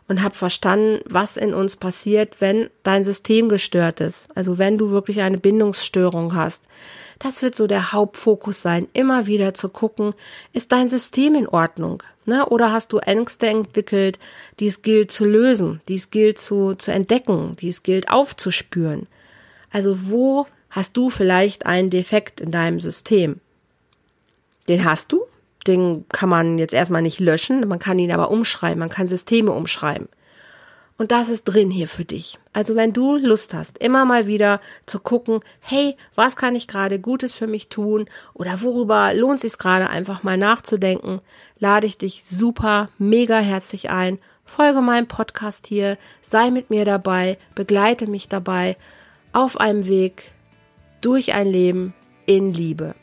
und 0.06 0.22
habe 0.22 0.34
verstanden, 0.34 1.00
was 1.06 1.36
in 1.36 1.54
uns 1.54 1.76
passiert, 1.76 2.40
wenn 2.40 2.68
dein 2.82 3.04
System 3.04 3.48
gestört 3.48 4.00
ist. 4.00 4.28
Also 4.34 4.58
wenn 4.58 4.76
du 4.76 4.90
wirklich 4.90 5.22
eine 5.22 5.38
Bindungsstörung 5.38 6.34
hast. 6.34 6.64
Das 7.18 7.42
wird 7.42 7.54
so 7.54 7.66
der 7.66 7.92
Hauptfokus 7.92 8.60
sein, 8.60 8.88
immer 8.92 9.26
wieder 9.26 9.54
zu 9.54 9.68
gucken, 9.68 10.14
ist 10.52 10.72
dein 10.72 10.88
System 10.88 11.34
in 11.36 11.48
Ordnung? 11.48 12.02
Ne? 12.26 12.46
Oder 12.46 12.72
hast 12.72 12.92
du 12.92 12.98
Ängste 12.98 13.46
entwickelt, 13.46 14.18
die 14.60 14.66
es 14.66 14.82
gilt 14.82 15.10
zu 15.10 15.24
lösen, 15.24 15.80
die 15.88 15.94
es 15.94 16.10
gilt 16.10 16.38
zu, 16.38 16.74
zu 16.74 16.92
entdecken, 16.92 17.56
die 17.60 17.68
es 17.68 17.82
gilt 17.82 18.10
aufzuspüren? 18.10 19.06
Also 19.70 20.08
wo 20.10 20.46
hast 20.70 20.96
du 20.96 21.08
vielleicht 21.08 21.66
einen 21.66 21.90
Defekt 21.90 22.40
in 22.40 22.50
deinem 22.50 22.80
System? 22.80 23.40
Den 24.68 24.84
hast 24.84 25.12
du, 25.12 25.24
den 25.66 26.07
kann 26.09 26.29
man 26.29 26.59
jetzt 26.59 26.74
erstmal 26.74 27.03
nicht 27.03 27.20
löschen, 27.20 27.66
man 27.68 27.79
kann 27.79 27.98
ihn 27.98 28.12
aber 28.12 28.31
umschreiben, 28.31 28.79
man 28.79 28.90
kann 28.90 29.09
Systeme 29.09 29.53
umschreiben. 29.53 30.09
Und 30.96 31.11
das 31.11 31.29
ist 31.29 31.44
drin 31.44 31.70
hier 31.70 31.88
für 31.88 32.05
dich. 32.05 32.38
Also 32.53 32.77
wenn 32.77 32.92
du 32.92 33.16
Lust 33.16 33.53
hast, 33.53 33.79
immer 33.79 34.05
mal 34.05 34.29
wieder 34.29 34.61
zu 34.87 35.00
gucken, 35.00 35.40
hey, 35.61 35.96
was 36.14 36.37
kann 36.37 36.55
ich 36.55 36.68
gerade 36.68 37.00
Gutes 37.00 37.35
für 37.35 37.48
mich 37.48 37.68
tun 37.68 38.07
oder 38.33 38.62
worüber 38.62 39.12
lohnt 39.12 39.40
sich 39.40 39.59
gerade 39.59 39.90
einfach 39.90 40.22
mal 40.22 40.37
nachzudenken, 40.37 41.20
lade 41.59 41.88
ich 41.88 41.98
dich 41.98 42.24
super, 42.24 42.90
mega 42.98 43.38
herzlich 43.38 43.90
ein. 43.90 44.18
Folge 44.44 44.83
meinem 44.83 45.09
Podcast 45.09 45.66
hier, 45.66 45.98
sei 46.22 46.50
mit 46.50 46.70
mir 46.70 46.85
dabei, 46.85 47.38
begleite 47.57 48.07
mich 48.07 48.29
dabei 48.29 48.77
auf 49.33 49.59
einem 49.59 49.88
Weg 49.88 50.31
durch 51.00 51.35
ein 51.35 51.48
Leben 51.48 51.92
in 52.27 52.53
Liebe. 52.53 52.94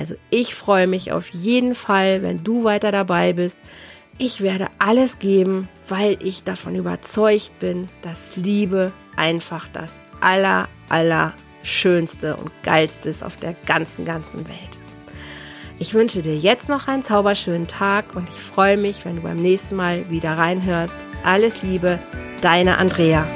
Also 0.00 0.14
ich 0.30 0.54
freue 0.54 0.86
mich 0.86 1.12
auf 1.12 1.28
jeden 1.28 1.74
Fall, 1.74 2.22
wenn 2.22 2.42
du 2.42 2.64
weiter 2.64 2.90
dabei 2.90 3.34
bist. 3.34 3.58
Ich 4.16 4.40
werde 4.40 4.68
alles 4.78 5.18
geben, 5.18 5.68
weil 5.88 6.16
ich 6.22 6.42
davon 6.42 6.74
überzeugt 6.74 7.58
bin, 7.58 7.86
dass 8.00 8.34
Liebe 8.34 8.92
einfach 9.16 9.68
das 9.68 10.00
aller, 10.22 10.68
aller 10.88 11.34
schönste 11.62 12.34
und 12.36 12.50
geilste 12.62 13.10
ist 13.10 13.22
auf 13.22 13.36
der 13.36 13.54
ganzen, 13.66 14.06
ganzen 14.06 14.48
Welt. 14.48 14.78
Ich 15.78 15.92
wünsche 15.92 16.22
dir 16.22 16.34
jetzt 16.36 16.70
noch 16.70 16.88
einen 16.88 17.04
zauberschönen 17.04 17.68
Tag 17.68 18.16
und 18.16 18.26
ich 18.30 18.40
freue 18.40 18.78
mich, 18.78 19.04
wenn 19.04 19.16
du 19.16 19.22
beim 19.22 19.36
nächsten 19.36 19.76
Mal 19.76 20.08
wieder 20.08 20.38
reinhörst. 20.38 20.94
Alles 21.24 21.60
Liebe, 21.60 21.98
deine 22.40 22.78
Andrea. 22.78 23.26